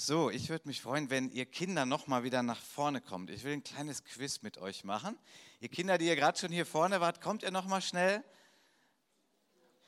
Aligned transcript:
So, 0.00 0.30
ich 0.30 0.48
würde 0.48 0.68
mich 0.68 0.80
freuen, 0.80 1.10
wenn 1.10 1.28
ihr 1.32 1.44
Kinder 1.44 1.84
noch 1.84 2.06
mal 2.06 2.22
wieder 2.22 2.44
nach 2.44 2.60
vorne 2.60 3.00
kommt. 3.00 3.30
Ich 3.30 3.42
will 3.42 3.54
ein 3.54 3.64
kleines 3.64 4.04
Quiz 4.04 4.42
mit 4.42 4.56
euch 4.56 4.84
machen. 4.84 5.18
Ihr 5.58 5.68
Kinder, 5.68 5.98
die 5.98 6.06
ihr 6.06 6.14
gerade 6.14 6.38
schon 6.38 6.52
hier 6.52 6.66
vorne 6.66 7.00
wart, 7.00 7.20
kommt 7.20 7.42
ihr 7.42 7.50
noch 7.50 7.64
mal 7.64 7.80
schnell? 7.80 8.22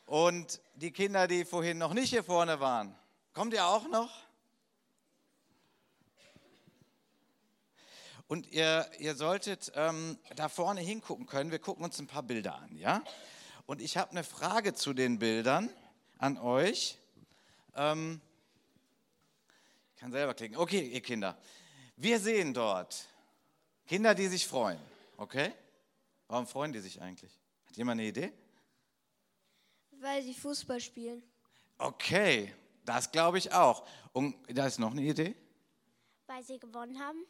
Und 0.07 0.61
die 0.75 0.91
Kinder, 0.91 1.29
die 1.29 1.45
vorhin 1.45 1.79
noch 1.79 1.95
nicht 1.95 2.11
hier 2.11 2.25
vorne 2.25 2.59
waren, 2.59 2.93
kommt 3.35 3.55
ihr 3.55 3.65
auch 3.65 3.87
noch? 3.87 4.11
Und 8.27 8.49
ihr, 8.49 8.91
ihr 8.99 9.15
solltet 9.15 9.71
ähm, 9.77 10.19
da 10.35 10.49
vorne 10.49 10.81
hingucken 10.81 11.27
können. 11.27 11.53
Wir 11.53 11.61
gucken 11.61 11.85
uns 11.85 12.01
ein 12.01 12.09
paar 12.09 12.25
Bilder 12.25 12.57
an, 12.57 12.77
ja? 12.77 13.01
Und 13.65 13.81
ich 13.81 13.97
habe 13.97 14.11
eine 14.11 14.25
Frage 14.25 14.75
zu 14.75 14.93
den 14.93 15.21
Bildern 15.21 15.71
an 16.19 16.37
euch. 16.37 16.99
Ähm, 17.77 18.21
kann 20.01 20.11
selber 20.11 20.33
klicken. 20.33 20.57
Okay, 20.57 20.89
ihr 20.89 21.03
Kinder. 21.03 21.37
Wir 21.97 22.19
sehen 22.19 22.55
dort 22.55 23.07
Kinder, 23.87 24.15
die 24.15 24.29
sich 24.29 24.47
freuen. 24.47 24.81
Okay? 25.19 25.53
Warum 26.27 26.47
freuen 26.47 26.73
die 26.73 26.81
sich 26.81 27.03
eigentlich? 27.03 27.39
Hat 27.67 27.77
jemand 27.77 28.01
eine 28.01 28.09
Idee? 28.09 28.33
Weil 30.01 30.23
sie 30.23 30.33
Fußball 30.33 30.81
spielen. 30.81 31.23
Okay, 31.77 32.55
das 32.87 33.13
glaube 33.13 33.37
ich 33.37 33.53
auch. 33.53 33.87
Und 34.13 34.35
da 34.49 34.67
ist 34.67 34.79
noch 34.79 34.93
eine 34.93 35.03
Idee? 35.03 35.37
Weil 36.27 36.43
sie 36.45 36.59
gewonnen 36.59 36.99
haben. 36.99 37.27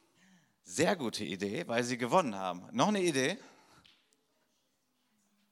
Sehr 0.63 0.95
gute 0.95 1.25
Idee, 1.25 1.67
weil 1.67 1.83
sie 1.83 1.99
gewonnen 1.99 2.37
haben. 2.37 2.69
Noch 2.71 2.89
eine 2.89 3.03
Idee? 3.03 3.37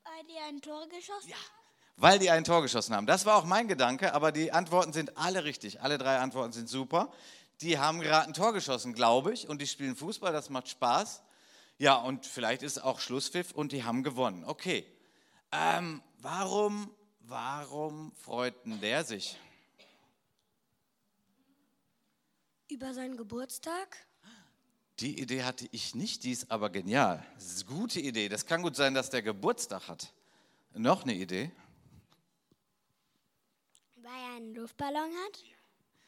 Weil 0.04 0.24
die 0.24 0.38
ein 0.38 0.60
Tor 0.60 0.88
geschossen 0.88 1.30
ja. 1.30 1.36
Weil 2.00 2.20
die 2.20 2.30
ein 2.30 2.44
Tor 2.44 2.62
geschossen 2.62 2.94
haben. 2.94 3.06
Das 3.06 3.26
war 3.26 3.34
auch 3.34 3.44
mein 3.44 3.66
Gedanke, 3.66 4.14
aber 4.14 4.30
die 4.30 4.52
Antworten 4.52 4.92
sind 4.92 5.18
alle 5.18 5.42
richtig. 5.42 5.82
Alle 5.82 5.98
drei 5.98 6.18
Antworten 6.18 6.52
sind 6.52 6.68
super. 6.68 7.10
Die 7.60 7.80
haben 7.80 7.98
gerade 8.00 8.28
ein 8.28 8.34
Tor 8.34 8.52
geschossen, 8.52 8.94
glaube 8.94 9.32
ich, 9.32 9.48
und 9.48 9.60
die 9.60 9.66
spielen 9.66 9.96
Fußball, 9.96 10.32
das 10.32 10.48
macht 10.48 10.68
Spaß. 10.68 11.22
Ja, 11.76 11.96
und 11.96 12.24
vielleicht 12.24 12.62
ist 12.62 12.78
auch 12.78 13.00
Schlusspfiff 13.00 13.50
und 13.50 13.72
die 13.72 13.82
haben 13.82 14.04
gewonnen. 14.04 14.44
Okay. 14.44 14.86
Ähm, 15.50 16.00
warum, 16.20 16.88
warum 17.20 18.12
freuten 18.12 18.80
der 18.80 19.02
sich? 19.02 19.36
Über 22.68 22.94
seinen 22.94 23.16
Geburtstag? 23.16 23.96
Die 25.00 25.20
Idee 25.20 25.42
hatte 25.42 25.68
ich 25.72 25.96
nicht, 25.96 26.22
die 26.22 26.30
ist 26.30 26.52
aber 26.52 26.70
genial. 26.70 27.26
Das 27.34 27.46
ist 27.46 27.68
eine 27.68 27.76
gute 27.76 27.98
Idee. 27.98 28.28
Das 28.28 28.46
kann 28.46 28.62
gut 28.62 28.76
sein, 28.76 28.94
dass 28.94 29.10
der 29.10 29.22
Geburtstag 29.22 29.88
hat. 29.88 30.12
Noch 30.74 31.02
eine 31.02 31.14
Idee? 31.14 31.50
Weil 34.08 34.22
er 34.22 34.36
einen 34.36 34.54
Luftballon 34.54 35.10
hat? 35.24 35.44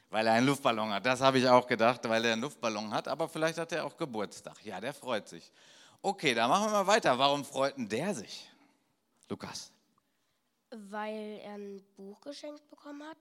Weil 0.08 0.26
er 0.26 0.32
einen 0.32 0.46
Luftballon 0.46 0.90
hat. 0.90 1.04
Das 1.04 1.20
habe 1.20 1.38
ich 1.38 1.46
auch 1.46 1.66
gedacht, 1.66 2.08
weil 2.08 2.24
er 2.24 2.32
einen 2.32 2.42
Luftballon 2.42 2.92
hat. 2.94 3.06
Aber 3.08 3.28
vielleicht 3.28 3.58
hat 3.58 3.72
er 3.72 3.84
auch 3.84 3.96
Geburtstag. 3.96 4.54
Ja, 4.64 4.80
der 4.80 4.94
freut 4.94 5.28
sich. 5.28 5.52
Okay, 6.00 6.32
dann 6.34 6.48
machen 6.48 6.64
wir 6.66 6.70
mal 6.70 6.86
weiter. 6.86 7.18
Warum 7.18 7.44
freut 7.44 7.76
denn 7.76 7.88
der 7.88 8.14
sich? 8.14 8.48
Lukas. 9.28 9.70
Weil 10.70 11.40
er 11.44 11.54
ein 11.54 11.84
Buch 11.94 12.18
geschenkt 12.22 12.68
bekommen 12.70 13.02
hat. 13.02 13.18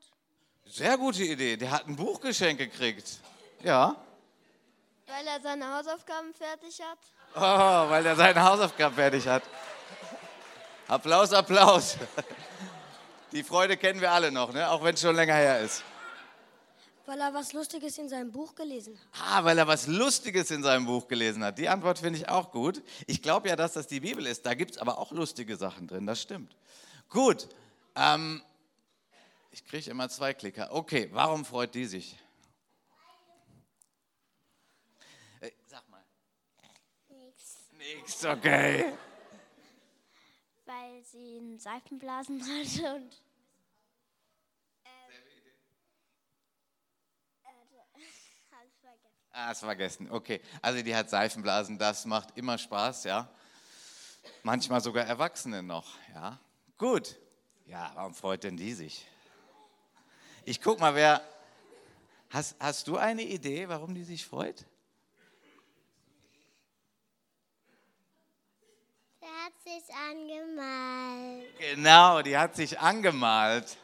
Sehr 0.65 0.97
gute 0.97 1.23
Idee. 1.23 1.57
Der 1.57 1.71
hat 1.71 1.87
ein 1.87 1.95
Buch 1.95 2.21
geschenkt 2.21 2.59
gekriegt. 2.59 3.19
Ja. 3.61 3.97
Weil 5.07 5.27
er 5.27 5.41
seine 5.41 5.75
Hausaufgaben 5.75 6.33
fertig 6.33 6.79
hat. 6.81 6.99
Oh, 7.35 7.89
weil 7.89 8.05
er 8.05 8.15
seine 8.15 8.41
Hausaufgaben 8.41 8.95
fertig 8.95 9.27
hat. 9.27 9.43
Applaus, 10.87 11.33
Applaus. 11.33 11.97
Die 13.31 13.43
Freude 13.43 13.77
kennen 13.77 14.01
wir 14.01 14.11
alle 14.11 14.31
noch, 14.31 14.53
ne? 14.53 14.69
auch 14.69 14.83
wenn 14.83 14.95
es 14.95 15.01
schon 15.01 15.15
länger 15.15 15.35
her 15.35 15.59
ist. 15.61 15.83
Weil 17.05 17.21
er 17.21 17.33
was 17.33 17.53
Lustiges 17.53 17.97
in 17.97 18.09
seinem 18.09 18.31
Buch 18.31 18.53
gelesen 18.55 18.97
hat. 18.97 19.21
Ah, 19.21 19.43
weil 19.43 19.57
er 19.57 19.67
was 19.67 19.87
Lustiges 19.87 20.51
in 20.51 20.61
seinem 20.61 20.85
Buch 20.85 21.07
gelesen 21.07 21.43
hat. 21.43 21.57
Die 21.57 21.67
Antwort 21.67 21.99
finde 21.99 22.19
ich 22.19 22.29
auch 22.29 22.51
gut. 22.51 22.83
Ich 23.07 23.21
glaube 23.21 23.49
ja, 23.49 23.55
dass 23.55 23.73
das 23.73 23.87
die 23.87 23.99
Bibel 23.99 24.25
ist. 24.25 24.45
Da 24.45 24.53
gibt 24.53 24.71
es 24.71 24.77
aber 24.77 24.97
auch 24.97 25.11
lustige 25.11 25.57
Sachen 25.57 25.87
drin, 25.87 26.05
das 26.05 26.21
stimmt. 26.21 26.55
Gut. 27.09 27.49
Ähm, 27.95 28.43
ich 29.51 29.65
kriege 29.65 29.89
immer 29.89 30.09
zwei 30.09 30.33
Klicker. 30.33 30.69
Okay, 30.71 31.09
warum 31.11 31.45
freut 31.45 31.73
die 31.73 31.85
sich? 31.85 32.15
Äh, 35.41 35.51
sag 35.67 35.87
mal. 35.89 36.03
Nix. 37.09 37.57
Nix, 37.77 38.25
okay. 38.25 38.93
Weil 40.69 41.03
sie 41.03 41.37
einen 41.39 41.57
Seifenblasen 41.57 42.41
hatte 42.43 42.95
und. 42.95 43.21
Ah, 49.31 49.51
es 49.51 49.59
vergessen. 49.59 50.11
Okay, 50.11 50.41
also 50.61 50.81
die 50.81 50.93
hat 50.95 51.09
Seifenblasen, 51.09 51.77
das 51.77 52.05
macht 52.05 52.35
immer 52.35 52.57
Spaß, 52.57 53.05
ja. 53.05 53.29
Manchmal 54.43 54.81
sogar 54.81 55.05
Erwachsene 55.05 55.63
noch, 55.63 55.97
ja. 56.13 56.39
Gut. 56.77 57.17
Ja, 57.65 57.91
warum 57.93 58.13
freut 58.13 58.43
denn 58.43 58.57
die 58.57 58.73
sich? 58.73 59.07
Ich 60.45 60.59
guck 60.61 60.79
mal, 60.79 60.93
wer. 60.95 61.21
Hast, 62.31 62.55
hast 62.59 62.87
du 62.87 62.97
eine 62.97 63.21
Idee, 63.23 63.69
warum 63.69 63.95
die 63.95 64.03
sich 64.03 64.25
freut? 64.25 64.65
Sie 69.19 69.25
hat 69.25 69.53
sich 69.69 69.95
angemalt. 69.95 71.59
Genau, 71.59 72.21
die 72.21 72.37
hat 72.37 72.55
sich 72.55 72.79
angemalt. 72.79 73.77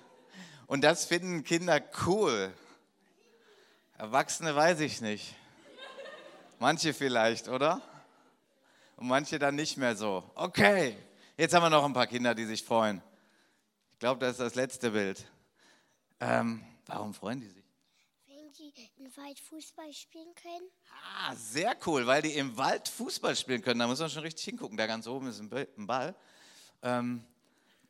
Und 0.68 0.84
das 0.84 1.06
finden 1.06 1.44
Kinder 1.44 1.80
cool. 2.06 2.52
Erwachsene 3.98 4.56
weiß 4.56 4.80
ich 4.80 5.02
nicht. 5.02 5.36
Manche 6.60 6.94
vielleicht, 6.94 7.48
oder? 7.48 7.82
Und 8.98 9.08
manche 9.08 9.38
dann 9.38 9.56
nicht 9.56 9.78
mehr 9.78 9.96
so. 9.96 10.24
Okay, 10.36 10.98
jetzt 11.38 11.54
haben 11.54 11.64
wir 11.64 11.70
noch 11.70 11.86
ein 11.86 11.94
paar 11.94 12.08
Kinder, 12.08 12.34
die 12.34 12.46
sich 12.46 12.64
freuen. 12.64 13.02
Ich 13.94 14.00
glaube, 14.00 14.22
das 14.22 14.34
ist 14.34 14.40
das 14.40 14.56
letzte 14.56 14.92
Bild. 14.92 15.26
Ähm, 16.20 16.64
warum 16.88 17.14
freuen 17.14 17.42
die 17.42 17.48
sich? 17.48 17.65
Im 18.98 19.16
Wald 19.16 19.40
Fußball 19.40 19.94
spielen 19.94 20.36
können. 20.36 20.70
Ah, 21.18 21.34
sehr 21.36 21.78
cool, 21.86 22.06
weil 22.06 22.22
die 22.22 22.36
im 22.36 22.58
Wald 22.58 22.90
Fußball 22.90 23.36
spielen 23.36 23.62
können. 23.62 23.80
Da 23.80 23.88
muss 23.88 24.00
man 24.00 24.10
schon 24.10 24.24
richtig 24.24 24.44
hingucken. 24.46 24.76
Da 24.78 24.86
ganz 24.86 25.08
oben 25.08 25.28
ist 25.28 25.40
ein 25.40 25.88
Ball. 25.88 26.16
Ähm, 26.82 27.26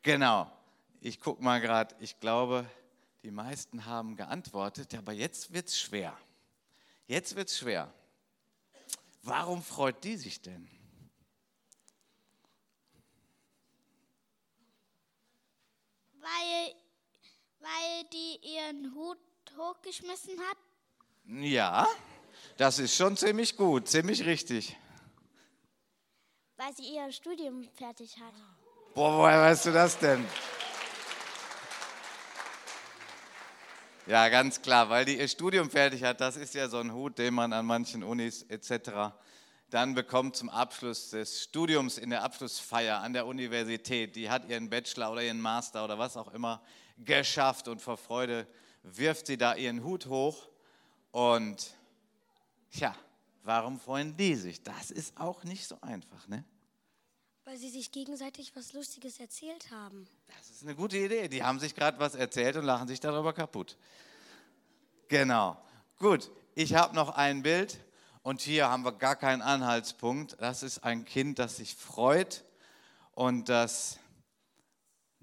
genau. 0.02 0.50
Ich 1.00 1.20
gucke 1.20 1.42
mal 1.42 1.60
gerade. 1.60 1.94
Ich 1.98 2.20
glaube, 2.20 2.68
die 3.24 3.32
meisten 3.32 3.84
haben 3.84 4.16
geantwortet, 4.16 4.94
aber 4.94 5.12
jetzt 5.12 5.52
wird 5.52 5.68
es 5.68 5.78
schwer. 5.78 6.16
Jetzt 7.08 7.34
wird 7.34 7.48
es 7.48 7.58
schwer. 7.58 7.92
Warum 9.22 9.62
freut 9.64 10.04
die 10.04 10.16
sich 10.16 10.40
denn? 10.40 10.68
Weil, 16.14 16.74
weil 17.58 18.04
die 18.12 18.38
ihren 18.42 18.94
Hut 18.94 19.18
hochgeschmissen 19.56 20.38
hat. 20.38 20.58
Ja, 21.28 21.88
das 22.56 22.78
ist 22.78 22.94
schon 22.96 23.16
ziemlich 23.16 23.56
gut, 23.56 23.88
ziemlich 23.88 24.24
richtig. 24.24 24.76
Weil 26.56 26.72
sie 26.74 26.94
ihr 26.94 27.10
Studium 27.10 27.68
fertig 27.74 28.16
hat. 28.18 28.32
Boah, 28.94 29.18
woher 29.18 29.40
weißt 29.40 29.66
du 29.66 29.72
das 29.72 29.98
denn? 29.98 30.24
Ja, 34.06 34.28
ganz 34.28 34.62
klar, 34.62 34.88
weil 34.88 35.04
die 35.04 35.18
ihr 35.18 35.26
Studium 35.26 35.68
fertig 35.68 36.04
hat. 36.04 36.20
Das 36.20 36.36
ist 36.36 36.54
ja 36.54 36.68
so 36.68 36.78
ein 36.78 36.92
Hut, 36.92 37.18
den 37.18 37.34
man 37.34 37.52
an 37.52 37.66
manchen 37.66 38.04
Unis 38.04 38.42
etc. 38.42 39.12
dann 39.68 39.94
bekommt 39.94 40.36
zum 40.36 40.48
Abschluss 40.48 41.10
des 41.10 41.42
Studiums 41.42 41.98
in 41.98 42.10
der 42.10 42.22
Abschlussfeier 42.22 43.00
an 43.00 43.12
der 43.14 43.26
Universität. 43.26 44.14
Die 44.14 44.30
hat 44.30 44.48
ihren 44.48 44.70
Bachelor 44.70 45.10
oder 45.10 45.24
ihren 45.24 45.40
Master 45.40 45.84
oder 45.84 45.98
was 45.98 46.16
auch 46.16 46.32
immer 46.32 46.62
geschafft 46.98 47.66
und 47.66 47.82
vor 47.82 47.96
Freude 47.96 48.46
wirft 48.84 49.26
sie 49.26 49.36
da 49.36 49.56
ihren 49.56 49.82
Hut 49.82 50.06
hoch. 50.06 50.46
Und 51.16 51.74
ja, 52.72 52.94
warum 53.42 53.80
freuen 53.80 54.14
die 54.18 54.34
sich? 54.34 54.62
Das 54.62 54.90
ist 54.90 55.18
auch 55.18 55.44
nicht 55.44 55.66
so 55.66 55.80
einfach, 55.80 56.28
ne? 56.28 56.44
Weil 57.46 57.56
sie 57.56 57.70
sich 57.70 57.90
gegenseitig 57.90 58.54
was 58.54 58.74
Lustiges 58.74 59.18
erzählt 59.18 59.70
haben. 59.70 60.06
Das 60.36 60.50
ist 60.50 60.62
eine 60.62 60.74
gute 60.74 60.98
Idee. 60.98 61.28
Die 61.28 61.42
haben 61.42 61.58
sich 61.58 61.74
gerade 61.74 61.98
was 61.98 62.16
erzählt 62.16 62.56
und 62.56 62.66
lachen 62.66 62.86
sich 62.86 63.00
darüber 63.00 63.32
kaputt. 63.32 63.78
Genau. 65.08 65.56
Gut, 65.98 66.30
ich 66.54 66.74
habe 66.74 66.94
noch 66.94 67.08
ein 67.08 67.42
Bild 67.42 67.80
und 68.22 68.42
hier 68.42 68.68
haben 68.68 68.84
wir 68.84 68.92
gar 68.92 69.16
keinen 69.16 69.40
Anhaltspunkt. 69.40 70.36
Das 70.38 70.62
ist 70.62 70.84
ein 70.84 71.06
Kind, 71.06 71.38
das 71.38 71.56
sich 71.56 71.76
freut 71.76 72.44
und 73.12 73.48
das 73.48 73.98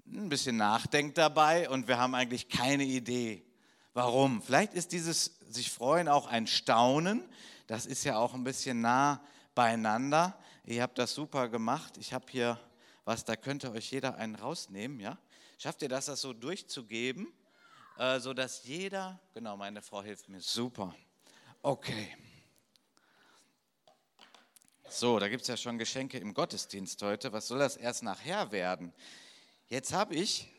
ein 0.08 0.28
bisschen 0.28 0.56
nachdenkt 0.56 1.18
dabei 1.18 1.70
und 1.70 1.86
wir 1.86 1.98
haben 1.98 2.16
eigentlich 2.16 2.48
keine 2.48 2.82
Idee, 2.82 3.46
warum. 3.92 4.42
Vielleicht 4.42 4.74
ist 4.74 4.90
dieses 4.90 5.38
sich 5.54 5.70
freuen 5.70 6.08
auch 6.08 6.26
ein 6.26 6.46
Staunen. 6.46 7.28
Das 7.66 7.86
ist 7.86 8.04
ja 8.04 8.18
auch 8.18 8.34
ein 8.34 8.44
bisschen 8.44 8.80
nah 8.80 9.24
beieinander. 9.54 10.38
Ihr 10.66 10.82
habt 10.82 10.98
das 10.98 11.14
super 11.14 11.48
gemacht. 11.48 11.96
Ich 11.98 12.12
habe 12.12 12.26
hier 12.30 12.58
was, 13.04 13.24
da 13.24 13.36
könnte 13.36 13.70
euch 13.72 13.90
jeder 13.90 14.16
einen 14.16 14.34
rausnehmen. 14.34 15.00
Ja? 15.00 15.18
Schafft 15.58 15.82
ihr 15.82 15.88
das, 15.88 16.06
das 16.06 16.20
so 16.20 16.32
durchzugeben? 16.32 17.32
äh, 17.96 18.20
sodass 18.20 18.64
jeder, 18.64 19.20
genau, 19.32 19.56
meine 19.56 19.82
Frau 19.82 20.02
hilft 20.02 20.28
mir, 20.28 20.40
super. 20.40 20.94
Okay. 21.62 22.16
So, 24.88 25.18
da 25.18 25.28
gibt 25.28 25.42
es 25.42 25.48
ja 25.48 25.56
schon 25.56 25.78
Geschenke 25.78 26.18
im 26.18 26.34
Gottesdienst 26.34 27.02
heute. 27.02 27.32
Was 27.32 27.48
soll 27.48 27.58
das 27.58 27.76
erst 27.76 28.02
nachher 28.02 28.52
werden? 28.52 28.92
Jetzt 29.68 29.92
habe 29.92 30.14
ich 30.14 30.52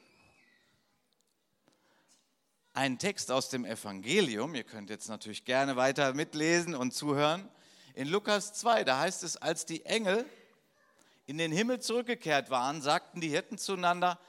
einen 2.75 2.99
Text 2.99 3.31
aus 3.31 3.47
dem 3.47 3.63
Evangelium. 3.63 4.53
Ihr 4.53 4.65
könnt 4.65 4.89
jetzt 4.89 5.07
natürlich 5.07 5.45
gerne 5.45 5.77
weiter 5.77 6.13
mitlesen 6.13 6.75
und 6.75 6.93
zuhören. 6.93 7.49
In 7.93 8.09
Lukas 8.09 8.53
2, 8.53 8.83
da 8.83 8.99
heißt 8.99 9.23
es, 9.23 9.37
als 9.37 9.65
die 9.65 9.85
Engel 9.85 10.25
in 11.25 11.37
den 11.37 11.53
Himmel 11.53 11.79
zurückgekehrt 11.79 12.49
waren, 12.49 12.81
sagten 12.81 13.21
die 13.21 13.29
Hirten 13.29 13.57
zueinander, 13.57 14.19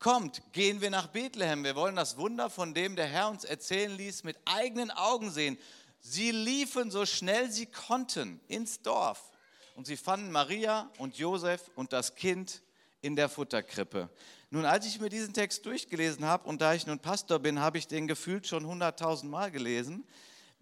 kommt, 0.00 0.42
gehen 0.52 0.80
wir 0.80 0.90
nach 0.90 1.06
Bethlehem. 1.06 1.62
Wir 1.62 1.76
wollen 1.76 1.94
das 1.94 2.16
Wunder, 2.16 2.50
von 2.50 2.74
dem 2.74 2.96
der 2.96 3.06
Herr 3.06 3.28
uns 3.28 3.44
erzählen 3.44 3.96
ließ, 3.96 4.24
mit 4.24 4.36
eigenen 4.46 4.90
Augen 4.90 5.30
sehen. 5.30 5.56
Sie 6.00 6.32
liefen 6.32 6.90
so 6.90 7.06
schnell 7.06 7.52
sie 7.52 7.66
konnten 7.66 8.40
ins 8.48 8.82
Dorf 8.82 9.30
und 9.76 9.86
sie 9.86 9.96
fanden 9.96 10.32
Maria 10.32 10.90
und 10.98 11.16
Josef 11.18 11.70
und 11.76 11.92
das 11.92 12.16
Kind 12.16 12.62
in 13.00 13.14
der 13.14 13.28
Futterkrippe. 13.28 14.10
Nun, 14.54 14.66
als 14.66 14.84
ich 14.84 15.00
mir 15.00 15.08
diesen 15.08 15.32
Text 15.32 15.64
durchgelesen 15.64 16.26
habe 16.26 16.46
und 16.46 16.60
da 16.60 16.74
ich 16.74 16.86
nun 16.86 16.98
Pastor 16.98 17.38
bin, 17.38 17.60
habe 17.60 17.78
ich 17.78 17.86
den 17.86 18.06
gefühlt 18.06 18.46
schon 18.46 18.66
hunderttausend 18.66 19.32
Mal 19.32 19.50
gelesen, 19.50 20.06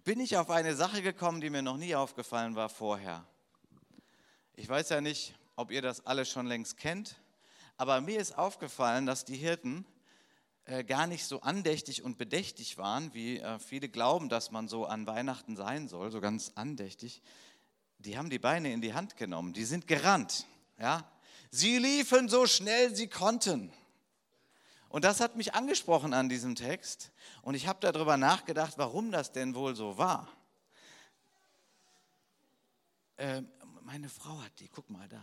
bin 0.04 0.20
ich 0.20 0.36
auf 0.36 0.48
eine 0.48 0.76
Sache 0.76 1.02
gekommen, 1.02 1.40
die 1.40 1.50
mir 1.50 1.62
noch 1.62 1.76
nie 1.76 1.96
aufgefallen 1.96 2.54
war 2.54 2.68
vorher. 2.68 3.26
Ich 4.54 4.68
weiß 4.68 4.90
ja 4.90 5.00
nicht, 5.00 5.34
ob 5.56 5.72
ihr 5.72 5.82
das 5.82 6.06
alle 6.06 6.24
schon 6.24 6.46
längst 6.46 6.76
kennt, 6.76 7.16
aber 7.78 8.00
mir 8.00 8.20
ist 8.20 8.38
aufgefallen, 8.38 9.06
dass 9.06 9.24
die 9.24 9.34
Hirten 9.34 9.84
äh, 10.66 10.84
gar 10.84 11.08
nicht 11.08 11.24
so 11.24 11.40
andächtig 11.40 12.04
und 12.04 12.16
bedächtig 12.16 12.78
waren, 12.78 13.12
wie 13.12 13.40
äh, 13.40 13.58
viele 13.58 13.88
glauben, 13.88 14.28
dass 14.28 14.52
man 14.52 14.68
so 14.68 14.86
an 14.86 15.08
Weihnachten 15.08 15.56
sein 15.56 15.88
soll, 15.88 16.12
so 16.12 16.20
ganz 16.20 16.52
andächtig. 16.54 17.22
Die 17.98 18.16
haben 18.16 18.30
die 18.30 18.38
Beine 18.38 18.72
in 18.72 18.82
die 18.82 18.94
Hand 18.94 19.16
genommen, 19.16 19.52
die 19.52 19.64
sind 19.64 19.88
gerannt. 19.88 20.46
Ja? 20.78 21.10
Sie 21.50 21.78
liefen 21.78 22.28
so 22.28 22.46
schnell 22.46 22.94
sie 22.94 23.08
konnten. 23.08 23.72
Und 24.90 25.04
das 25.04 25.20
hat 25.20 25.36
mich 25.36 25.54
angesprochen 25.54 26.12
an 26.12 26.28
diesem 26.28 26.56
Text. 26.56 27.12
Und 27.42 27.54
ich 27.54 27.68
habe 27.68 27.78
darüber 27.80 28.16
nachgedacht, 28.16 28.74
warum 28.76 29.12
das 29.12 29.30
denn 29.30 29.54
wohl 29.54 29.76
so 29.76 29.96
war. 29.96 30.28
Äh, 33.16 33.42
meine 33.82 34.08
Frau 34.08 34.42
hat 34.42 34.50
die, 34.58 34.68
guck 34.68 34.90
mal 34.90 35.08
da. 35.08 35.22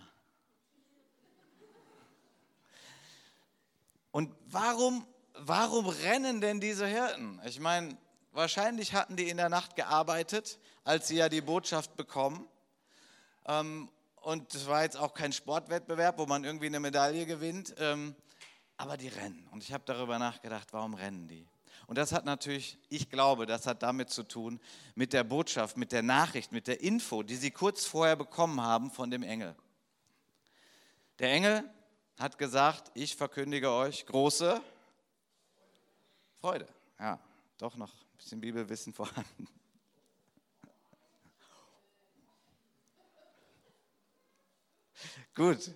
Und 4.11 4.33
warum, 4.45 5.05
warum 5.33 5.87
rennen 5.87 6.39
denn 6.39 6.61
diese 6.61 6.87
Hirten? 6.87 7.41
Ich 7.43 7.59
meine, 7.59 7.97
wahrscheinlich 8.31 8.93
hatten 8.93 9.17
die 9.17 9.27
in 9.27 9.35
der 9.35 9.49
Nacht 9.49 9.75
gearbeitet, 9.75 10.59
als 10.85 11.09
sie 11.09 11.17
ja 11.17 11.27
die 11.27 11.41
Botschaft 11.41 11.97
bekommen. 11.97 12.47
Ähm, 13.45 13.91
und 14.21 14.55
es 14.55 14.65
war 14.67 14.83
jetzt 14.83 14.95
auch 14.95 15.13
kein 15.13 15.33
Sportwettbewerb, 15.33 16.19
wo 16.19 16.25
man 16.25 16.45
irgendwie 16.45 16.67
eine 16.67 16.79
Medaille 16.79 17.25
gewinnt. 17.25 17.75
Ähm, 17.79 18.15
aber 18.77 18.95
die 18.95 19.07
rennen. 19.07 19.47
Und 19.51 19.63
ich 19.63 19.73
habe 19.73 19.83
darüber 19.85 20.17
nachgedacht, 20.19 20.71
warum 20.71 20.93
rennen 20.93 21.27
die? 21.27 21.47
Und 21.87 21.97
das 21.97 22.11
hat 22.11 22.25
natürlich, 22.25 22.77
ich 22.89 23.09
glaube, 23.09 23.45
das 23.45 23.65
hat 23.65 23.81
damit 23.81 24.09
zu 24.09 24.23
tun, 24.23 24.59
mit 24.95 25.13
der 25.13 25.23
Botschaft, 25.23 25.77
mit 25.77 25.91
der 25.91 26.03
Nachricht, 26.03 26.51
mit 26.51 26.67
der 26.67 26.81
Info, 26.81 27.23
die 27.23 27.35
sie 27.35 27.51
kurz 27.51 27.85
vorher 27.85 28.15
bekommen 28.15 28.61
haben 28.61 28.91
von 28.91 29.09
dem 29.09 29.23
Engel. 29.23 29.55
Der 31.19 31.31
Engel 31.31 31.63
hat 32.19 32.37
gesagt, 32.37 32.91
ich 32.93 33.15
verkündige 33.15 33.71
euch 33.71 34.05
große 34.05 34.61
Freude. 36.39 36.67
Ja, 36.99 37.19
doch 37.57 37.75
noch 37.77 37.93
ein 37.93 38.17
bisschen 38.17 38.41
Bibelwissen 38.41 38.93
vorhanden. 38.93 39.47
Gut, 45.35 45.71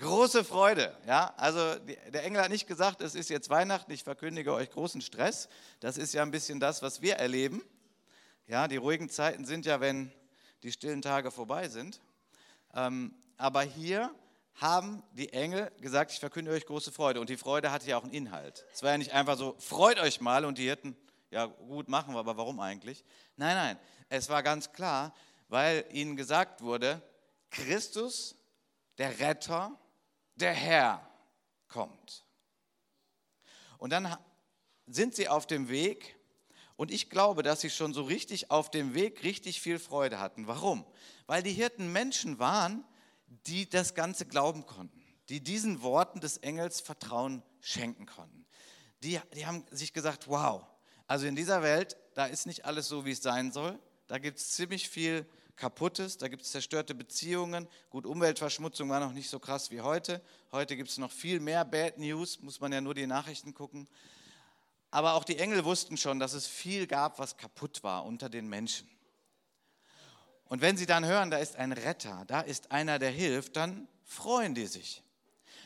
Große 0.00 0.44
Freude, 0.44 0.96
ja. 1.06 1.34
Also 1.36 1.74
der 1.78 2.24
Engel 2.24 2.40
hat 2.40 2.50
nicht 2.50 2.66
gesagt, 2.66 3.02
es 3.02 3.14
ist 3.14 3.28
jetzt 3.28 3.50
Weihnachten, 3.50 3.92
ich 3.92 4.02
verkündige 4.02 4.54
euch 4.54 4.70
großen 4.70 5.02
Stress. 5.02 5.50
Das 5.80 5.98
ist 5.98 6.14
ja 6.14 6.22
ein 6.22 6.30
bisschen 6.30 6.58
das, 6.58 6.80
was 6.80 7.02
wir 7.02 7.16
erleben. 7.16 7.62
Ja, 8.46 8.66
die 8.66 8.78
ruhigen 8.78 9.10
Zeiten 9.10 9.44
sind 9.44 9.66
ja, 9.66 9.80
wenn 9.80 10.10
die 10.62 10.72
stillen 10.72 11.02
Tage 11.02 11.30
vorbei 11.30 11.68
sind. 11.68 12.00
Ähm, 12.72 13.14
aber 13.36 13.60
hier 13.60 14.10
haben 14.54 15.02
die 15.12 15.34
Engel 15.34 15.70
gesagt, 15.82 16.12
ich 16.12 16.18
verkündige 16.18 16.56
euch 16.56 16.64
große 16.64 16.92
Freude. 16.92 17.20
Und 17.20 17.28
die 17.28 17.36
Freude 17.36 17.70
hatte 17.70 17.86
ja 17.86 17.98
auch 17.98 18.04
einen 18.04 18.14
Inhalt. 18.14 18.64
Es 18.72 18.82
war 18.82 18.92
ja 18.92 18.98
nicht 18.98 19.12
einfach 19.12 19.36
so, 19.36 19.54
freut 19.58 20.00
euch 20.00 20.22
mal 20.22 20.46
und 20.46 20.56
die 20.56 20.64
Hirten, 20.64 20.96
ja 21.30 21.44
gut, 21.44 21.90
machen 21.90 22.14
wir, 22.14 22.20
aber 22.20 22.38
warum 22.38 22.58
eigentlich? 22.60 23.04
Nein, 23.36 23.54
nein, 23.54 23.78
es 24.08 24.30
war 24.30 24.42
ganz 24.42 24.72
klar, 24.72 25.14
weil 25.48 25.84
ihnen 25.92 26.16
gesagt 26.16 26.62
wurde, 26.62 27.02
Christus, 27.50 28.34
der 28.96 29.18
Retter, 29.20 29.78
der 30.40 30.52
Herr 30.52 31.08
kommt. 31.68 32.24
Und 33.78 33.90
dann 33.90 34.16
sind 34.86 35.14
sie 35.14 35.28
auf 35.28 35.46
dem 35.46 35.68
Weg 35.68 36.16
und 36.76 36.90
ich 36.90 37.10
glaube, 37.10 37.42
dass 37.42 37.60
sie 37.60 37.70
schon 37.70 37.92
so 37.92 38.02
richtig 38.02 38.50
auf 38.50 38.70
dem 38.70 38.94
Weg 38.94 39.22
richtig 39.22 39.60
viel 39.60 39.78
Freude 39.78 40.18
hatten. 40.18 40.46
Warum? 40.46 40.84
Weil 41.26 41.42
die 41.42 41.52
Hirten 41.52 41.92
Menschen 41.92 42.38
waren, 42.38 42.84
die 43.46 43.68
das 43.68 43.94
Ganze 43.94 44.26
glauben 44.26 44.66
konnten, 44.66 45.00
die 45.28 45.40
diesen 45.40 45.82
Worten 45.82 46.20
des 46.20 46.38
Engels 46.38 46.80
Vertrauen 46.80 47.42
schenken 47.60 48.06
konnten. 48.06 48.46
Die, 49.02 49.20
die 49.34 49.46
haben 49.46 49.64
sich 49.70 49.92
gesagt, 49.92 50.28
wow, 50.28 50.66
also 51.06 51.26
in 51.26 51.36
dieser 51.36 51.62
Welt, 51.62 51.96
da 52.14 52.26
ist 52.26 52.46
nicht 52.46 52.64
alles 52.64 52.88
so, 52.88 53.04
wie 53.04 53.12
es 53.12 53.22
sein 53.22 53.52
soll. 53.52 53.78
Da 54.06 54.18
gibt 54.18 54.38
es 54.38 54.50
ziemlich 54.50 54.88
viel 54.88 55.26
Kaputtes, 55.60 56.16
da 56.16 56.28
gibt 56.28 56.42
es 56.42 56.50
zerstörte 56.50 56.94
Beziehungen. 56.94 57.68
Gut, 57.90 58.06
Umweltverschmutzung 58.06 58.88
war 58.88 58.98
noch 58.98 59.12
nicht 59.12 59.28
so 59.28 59.38
krass 59.38 59.70
wie 59.70 59.82
heute. 59.82 60.22
Heute 60.50 60.74
gibt 60.74 60.88
es 60.88 60.98
noch 60.98 61.12
viel 61.12 61.38
mehr 61.38 61.64
Bad 61.64 61.98
News, 61.98 62.40
muss 62.40 62.60
man 62.60 62.72
ja 62.72 62.80
nur 62.80 62.94
die 62.94 63.06
Nachrichten 63.06 63.52
gucken. 63.52 63.86
Aber 64.90 65.14
auch 65.14 65.22
die 65.22 65.38
Engel 65.38 65.64
wussten 65.64 65.96
schon, 65.98 66.18
dass 66.18 66.32
es 66.32 66.46
viel 66.46 66.86
gab, 66.86 67.18
was 67.18 67.36
kaputt 67.36 67.84
war 67.84 68.06
unter 68.06 68.28
den 68.28 68.48
Menschen. 68.48 68.88
Und 70.46 70.62
wenn 70.62 70.76
sie 70.76 70.86
dann 70.86 71.04
hören, 71.04 71.30
da 71.30 71.36
ist 71.36 71.56
ein 71.56 71.72
Retter, 71.72 72.24
da 72.26 72.40
ist 72.40 72.72
einer, 72.72 72.98
der 72.98 73.10
hilft, 73.10 73.54
dann 73.54 73.86
freuen 74.02 74.54
die 74.54 74.66
sich. 74.66 75.04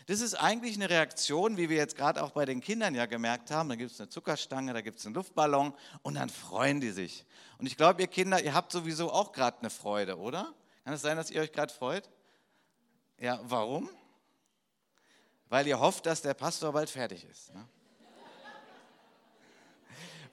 Das 0.06 0.20
ist 0.20 0.34
eigentlich 0.34 0.74
eine 0.74 0.90
Reaktion, 0.90 1.56
wie 1.56 1.70
wir 1.70 1.78
jetzt 1.78 1.96
gerade 1.96 2.22
auch 2.22 2.32
bei 2.32 2.44
den 2.44 2.60
Kindern 2.60 2.94
ja 2.94 3.06
gemerkt 3.06 3.50
haben. 3.50 3.70
Da 3.70 3.74
gibt 3.74 3.90
es 3.90 4.00
eine 4.00 4.10
Zuckerstange, 4.10 4.74
da 4.74 4.82
gibt 4.82 4.98
es 4.98 5.06
einen 5.06 5.14
Luftballon 5.14 5.72
und 6.02 6.14
dann 6.14 6.28
freuen 6.28 6.80
die 6.80 6.90
sich. 6.90 7.24
Und 7.58 7.66
ich 7.66 7.76
glaube, 7.76 8.02
ihr 8.02 8.08
Kinder, 8.08 8.42
ihr 8.42 8.52
habt 8.52 8.70
sowieso 8.70 9.10
auch 9.10 9.32
gerade 9.32 9.58
eine 9.60 9.70
Freude, 9.70 10.18
oder? 10.18 10.52
Kann 10.84 10.92
es 10.92 11.00
sein, 11.00 11.16
dass 11.16 11.30
ihr 11.30 11.40
euch 11.40 11.52
gerade 11.52 11.72
freut? 11.72 12.10
Ja, 13.18 13.40
warum? 13.44 13.88
Weil 15.48 15.66
ihr 15.66 15.80
hofft, 15.80 16.04
dass 16.04 16.20
der 16.20 16.34
Pastor 16.34 16.72
bald 16.72 16.90
fertig 16.90 17.24
ist. 17.24 17.54
Ne? 17.54 17.66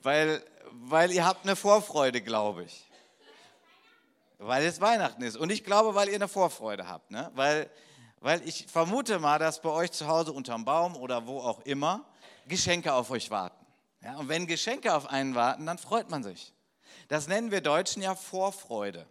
weil, 0.02 0.44
weil 0.72 1.12
ihr 1.12 1.26
habt 1.26 1.46
eine 1.46 1.56
Vorfreude, 1.56 2.22
glaube 2.22 2.64
ich. 2.64 2.90
Weil 4.40 4.66
es 4.66 4.82
Weihnachten 4.82 5.22
ist. 5.22 5.38
Und 5.38 5.52
ich 5.52 5.64
glaube, 5.64 5.96
weil 5.96 6.10
ihr 6.10 6.16
eine 6.16 6.28
Vorfreude 6.28 6.88
habt. 6.88 7.12
Ne? 7.12 7.32
Weil 7.36 7.70
weil 8.22 8.48
ich 8.48 8.68
vermute 8.68 9.20
mal, 9.20 9.40
dass 9.40 9.62
bei 9.62 9.70
euch 9.70 9.92
zu 9.92 10.08
Hause 10.08 10.32
unterm 10.32 10.64
Baum 10.64 10.96
oder 10.96 11.28
wo 11.28 11.40
auch 11.40 11.60
immer 11.62 12.06
Geschenke 12.48 12.94
auf 12.94 13.10
euch 13.10 13.30
warten. 13.32 13.66
Ja, 14.04 14.18
und 14.18 14.30
wenn 14.30 14.48
Geschenke 14.48 14.96
auf 14.96 15.08
einen 15.08 15.36
warten, 15.36 15.66
dann 15.66 15.78
freut 15.78 16.10
man 16.10 16.24
sich. 16.24 16.54
Das 17.08 17.28
nennen 17.28 17.52
wir 17.52 17.62
Deutschen 17.62 18.02
ja 18.02 18.16
Vorfreude. 18.16 19.06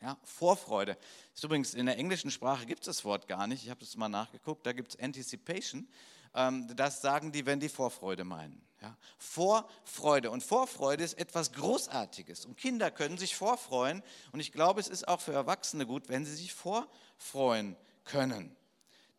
Ja, 0.00 0.16
Vorfreude. 0.22 0.96
Ist 1.34 1.44
übrigens 1.44 1.74
in 1.74 1.86
der 1.86 1.98
englischen 1.98 2.30
Sprache 2.30 2.64
gibt 2.66 2.80
es 2.80 2.86
das 2.86 3.04
Wort 3.04 3.26
gar 3.26 3.46
nicht. 3.46 3.64
Ich 3.64 3.70
habe 3.70 3.80
das 3.80 3.96
mal 3.96 4.08
nachgeguckt. 4.08 4.66
Da 4.66 4.72
gibt 4.72 4.94
es 4.94 5.00
Anticipation. 5.00 5.88
Ähm, 6.34 6.68
das 6.76 7.00
sagen 7.00 7.32
die, 7.32 7.46
wenn 7.46 7.58
die 7.58 7.68
Vorfreude 7.68 8.24
meinen. 8.24 8.60
Ja, 8.82 8.96
Vorfreude. 9.18 10.30
Und 10.30 10.44
Vorfreude 10.44 11.02
ist 11.02 11.14
etwas 11.14 11.52
Großartiges. 11.52 12.44
Und 12.44 12.56
Kinder 12.56 12.90
können 12.90 13.18
sich 13.18 13.34
vorfreuen. 13.34 14.02
Und 14.32 14.40
ich 14.40 14.52
glaube, 14.52 14.80
es 14.80 14.88
ist 14.88 15.08
auch 15.08 15.20
für 15.20 15.32
Erwachsene 15.32 15.86
gut, 15.86 16.08
wenn 16.08 16.24
sie 16.24 16.34
sich 16.34 16.52
vorfreuen 16.52 17.76
können. 18.04 18.54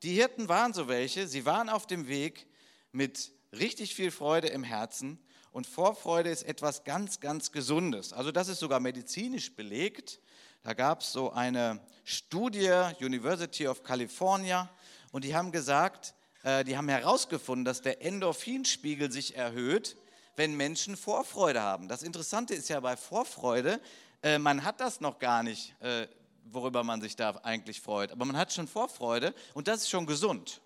Die 0.03 0.13
Hirten 0.13 0.49
waren 0.49 0.73
so 0.73 0.87
welche, 0.87 1.27
sie 1.27 1.45
waren 1.45 1.69
auf 1.69 1.87
dem 1.87 2.07
Weg 2.07 2.47
mit 2.91 3.31
richtig 3.51 3.95
viel 3.95 4.11
Freude 4.11 4.47
im 4.47 4.63
Herzen 4.63 5.19
und 5.51 5.67
Vorfreude 5.67 6.29
ist 6.29 6.43
etwas 6.43 6.83
ganz, 6.83 7.21
ganz 7.21 7.51
Gesundes. 7.51 8.11
Also 8.11 8.31
das 8.31 8.49
ist 8.49 8.59
sogar 8.59 8.79
medizinisch 8.79 9.55
belegt. 9.55 10.19
Da 10.63 10.73
gab 10.73 11.01
es 11.01 11.13
so 11.13 11.31
eine 11.31 11.79
Studie, 12.03 12.71
University 12.99 13.67
of 13.67 13.83
California, 13.83 14.69
und 15.11 15.23
die 15.23 15.33
haben 15.33 15.53
gesagt, 15.53 16.13
äh, 16.43 16.65
die 16.65 16.75
haben 16.75 16.89
herausgefunden, 16.89 17.63
dass 17.63 17.81
der 17.81 18.01
Endorphinspiegel 18.01 19.11
sich 19.11 19.37
erhöht, 19.37 19.95
wenn 20.35 20.57
Menschen 20.57 20.97
Vorfreude 20.97 21.61
haben. 21.61 21.87
Das 21.87 22.03
Interessante 22.03 22.53
ist 22.53 22.67
ja 22.67 22.81
bei 22.81 22.97
Vorfreude, 22.97 23.79
äh, 24.23 24.37
man 24.39 24.65
hat 24.65 24.81
das 24.81 24.99
noch 24.99 25.19
gar 25.19 25.41
nicht, 25.41 25.73
äh, 25.81 26.07
worüber 26.45 26.83
man 26.83 27.01
sich 27.01 27.15
da 27.15 27.31
eigentlich 27.43 27.81
freut. 27.81 28.11
Aber 28.11 28.25
man 28.25 28.37
hat 28.37 28.53
schon 28.53 28.67
Vorfreude 28.67 29.33
und 29.53 29.67
das 29.67 29.81
ist 29.81 29.89
schon 29.89 30.05
gesund. 30.05 30.61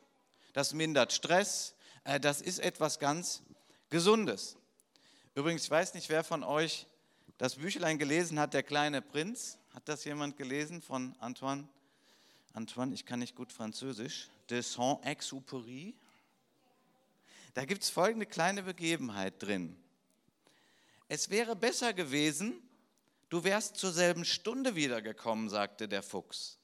Das 0.54 0.74
mindert 0.74 1.14
Stress, 1.14 1.76
äh, 2.04 2.20
das 2.20 2.42
ist 2.42 2.60
etwas 2.60 3.00
ganz 3.00 3.44
Gesundes. 3.90 4.56
Übrigens, 5.36 5.64
ich 5.64 5.72
weiß 5.72 5.94
nicht, 5.94 6.10
wer 6.10 6.24
von 6.24 6.44
euch 6.44 6.86
das 7.38 7.56
Büchlein 7.56 7.98
gelesen 7.98 8.40
hat, 8.40 8.54
Der 8.54 8.64
kleine 8.64 9.02
Prinz. 9.02 9.58
Hat 9.74 9.88
das 9.88 10.04
jemand 10.04 10.36
gelesen 10.36 10.82
von 10.82 11.16
Antoine? 11.20 11.68
Antoine, 12.54 12.94
ich 12.94 13.06
kann 13.06 13.20
nicht 13.20 13.36
gut 13.36 13.54
Französisch. 13.54 14.30
De 14.50 14.62
Saint-Exupéry. 14.62 15.94
Da 17.54 17.66
gibt 17.66 17.84
es 17.84 17.90
folgende 17.90 18.26
kleine 18.26 18.64
Begebenheit 18.64 19.36
drin. 19.42 19.78
Es 21.08 21.30
wäre 21.30 21.56
besser 21.56 21.94
gewesen, 21.94 22.62
du 23.30 23.44
wärst 23.44 23.78
zur 23.78 23.92
selben 23.92 24.26
Stunde 24.26 24.76
wiedergekommen, 24.76 25.50
sagte 25.50 25.88
der 25.88 26.04
Fuchs. 26.04 26.60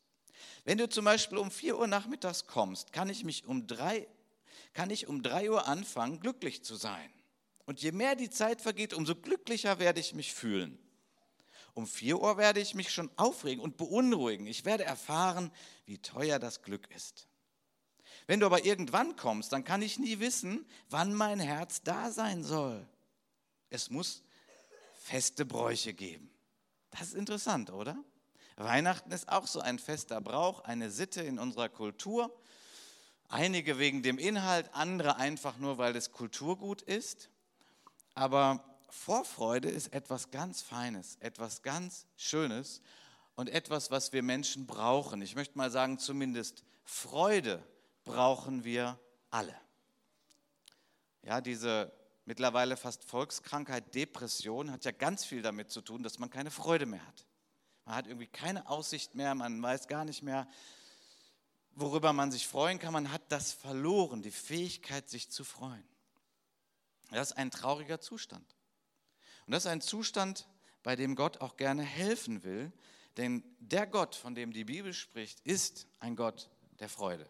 Wenn 0.64 0.78
du 0.78 0.90
zum 0.90 1.06
Beispiel 1.06 1.38
um 1.38 1.52
4 1.52 1.78
Uhr 1.78 1.88
nachmittags 1.88 2.48
kommst, 2.48 2.92
kann 2.92 3.10
ich 3.10 3.24
mich 3.24 3.46
um 3.46 3.68
3, 3.68 4.08
kann 4.74 4.90
ich 4.90 5.08
um 5.08 5.22
3 5.24 5.52
Uhr 5.52 5.68
anfangen, 5.68 6.20
glücklich 6.20 6.64
zu 6.64 6.76
sein. 6.76 7.10
Und 7.66 7.82
je 7.82 7.92
mehr 7.92 8.16
die 8.16 8.30
Zeit 8.30 8.62
vergeht, 8.62 8.94
umso 8.94 9.16
glücklicher 9.16 9.80
werde 9.80 10.00
ich 10.00 10.14
mich 10.14 10.34
fühlen. 10.34 10.78
Um 11.74 11.88
4 11.88 12.22
Uhr 12.22 12.38
werde 12.38 12.62
ich 12.62 12.74
mich 12.74 12.92
schon 12.92 13.12
aufregen 13.18 13.62
und 13.62 13.78
beunruhigen. 13.78 14.48
Ich 14.48 14.66
werde 14.66 14.86
erfahren, 14.86 15.52
wie 15.86 15.98
teuer 15.98 16.40
das 16.40 16.62
Glück 16.62 16.90
ist. 16.96 17.28
Wenn 18.28 18.40
du 18.40 18.46
aber 18.46 18.66
irgendwann 18.66 19.16
kommst, 19.16 19.52
dann 19.52 19.64
kann 19.64 19.82
ich 19.82 20.00
nie 20.00 20.20
wissen, 20.20 20.66
wann 20.90 21.14
mein 21.14 21.40
Herz 21.40 21.84
da 21.84 22.12
sein 22.12 22.44
soll. 22.44 22.88
Es 23.70 23.90
muss 23.90 24.24
feste 24.94 25.46
Bräuche 25.46 25.94
geben. 25.94 26.32
Das 26.98 27.10
ist 27.10 27.16
interessant, 27.16 27.72
oder? 27.72 27.98
Weihnachten 28.56 29.12
ist 29.12 29.28
auch 29.28 29.48
so 29.48 29.60
ein 29.60 29.80
fester 29.80 30.22
Brauch, 30.22 30.62
eine 30.62 30.90
Sitte 30.90 31.22
in 31.22 31.40
unserer 31.40 31.68
Kultur. 31.68 32.34
Einige 33.28 33.80
wegen 33.80 34.02
dem 34.02 34.18
Inhalt, 34.18 34.70
andere 34.74 35.18
einfach 35.18 35.58
nur, 35.58 35.78
weil 35.78 35.94
es 35.98 36.14
Kulturgut 36.14 36.82
ist. 36.82 37.30
Aber 38.14 38.64
Vorfreude 38.90 39.70
ist 39.70 39.92
etwas 39.92 40.32
ganz 40.32 40.62
Feines, 40.62 41.18
etwas 41.20 41.64
ganz 41.64 42.06
Schönes 42.16 42.82
und 43.36 43.50
etwas, 43.50 43.92
was 43.92 44.14
wir 44.14 44.24
Menschen 44.24 44.66
brauchen. 44.66 45.22
Ich 45.22 45.36
möchte 45.36 45.58
mal 45.58 45.70
sagen, 45.70 46.00
zumindest 46.00 46.64
Freude 46.86 47.62
brauchen 48.06 48.64
wir 48.64 48.98
alle. 49.32 49.56
Ja, 51.24 51.42
diese 51.42 51.92
mittlerweile 52.26 52.78
fast 52.78 53.04
Volkskrankheit 53.04 53.94
Depression 53.96 54.72
hat 54.72 54.86
ja 54.86 54.92
ganz 54.92 55.24
viel 55.26 55.42
damit 55.42 55.72
zu 55.72 55.82
tun, 55.82 56.04
dass 56.04 56.20
man 56.20 56.30
keine 56.30 56.52
Freude 56.52 56.86
mehr 56.86 57.06
hat. 57.06 57.26
Man 57.86 57.96
hat 57.96 58.08
irgendwie 58.08 58.28
keine 58.28 58.68
Aussicht 58.68 59.16
mehr, 59.16 59.36
man 59.36 59.62
weiß 59.62 59.88
gar 59.88 60.06
nicht 60.06 60.24
mehr, 60.24 60.48
worüber 61.76 62.14
man 62.14 62.32
sich 62.32 62.48
freuen 62.48 62.80
kann. 62.80 62.94
Man 62.94 63.12
hat 63.12 63.22
das 63.30 63.54
verloren, 63.54 64.22
die 64.22 64.32
Fähigkeit, 64.32 65.10
sich 65.10 65.30
zu 65.30 65.44
freuen. 65.44 65.84
Das 67.12 67.32
ist 67.32 67.38
ein 67.38 67.52
trauriger 67.52 68.02
Zustand. 68.02 68.56
Und 69.46 69.52
das 69.52 69.66
ist 69.66 69.72
ein 69.72 69.82
Zustand, 69.82 70.48
bei 70.82 70.96
dem 70.96 71.16
Gott 71.16 71.42
auch 71.42 71.58
gerne 71.58 71.84
helfen 71.84 72.44
will, 72.44 72.72
denn 73.18 73.44
der 73.60 73.88
Gott, 73.88 74.16
von 74.16 74.36
dem 74.36 74.52
die 74.52 74.66
Bibel 74.66 74.94
spricht, 74.94 75.40
ist 75.42 75.88
ein 76.00 76.16
Gott 76.16 76.50
der 76.80 76.90
Freude. 76.90 77.30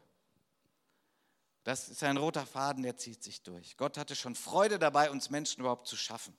Das 1.65 1.89
ist 1.89 2.03
ein 2.03 2.17
roter 2.17 2.45
Faden, 2.45 2.83
der 2.83 2.95
zieht 2.95 3.23
sich 3.23 3.41
durch. 3.41 3.75
Gott 3.75 3.97
hatte 3.97 4.15
schon 4.15 4.35
Freude 4.35 4.77
dabei, 4.77 5.09
uns 5.09 5.31
Menschen 5.31 5.61
überhaupt 5.61 5.87
zu 5.87 5.97
schaffen, 5.97 6.37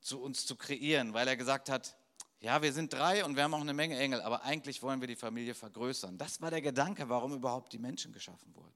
zu 0.00 0.18
uns 0.20 0.46
zu 0.46 0.56
kreieren, 0.56 1.12
weil 1.12 1.28
er 1.28 1.36
gesagt 1.36 1.68
hat, 1.68 1.94
ja, 2.40 2.62
wir 2.62 2.72
sind 2.72 2.90
drei 2.90 3.22
und 3.22 3.36
wir 3.36 3.42
haben 3.42 3.52
auch 3.52 3.60
eine 3.60 3.74
Menge 3.74 3.98
Engel, 3.98 4.22
aber 4.22 4.42
eigentlich 4.42 4.82
wollen 4.82 5.02
wir 5.02 5.08
die 5.08 5.14
Familie 5.14 5.54
vergrößern. 5.54 6.16
Das 6.16 6.40
war 6.40 6.50
der 6.50 6.62
Gedanke, 6.62 7.10
warum 7.10 7.34
überhaupt 7.34 7.74
die 7.74 7.78
Menschen 7.78 8.14
geschaffen 8.14 8.54
wurden. 8.54 8.74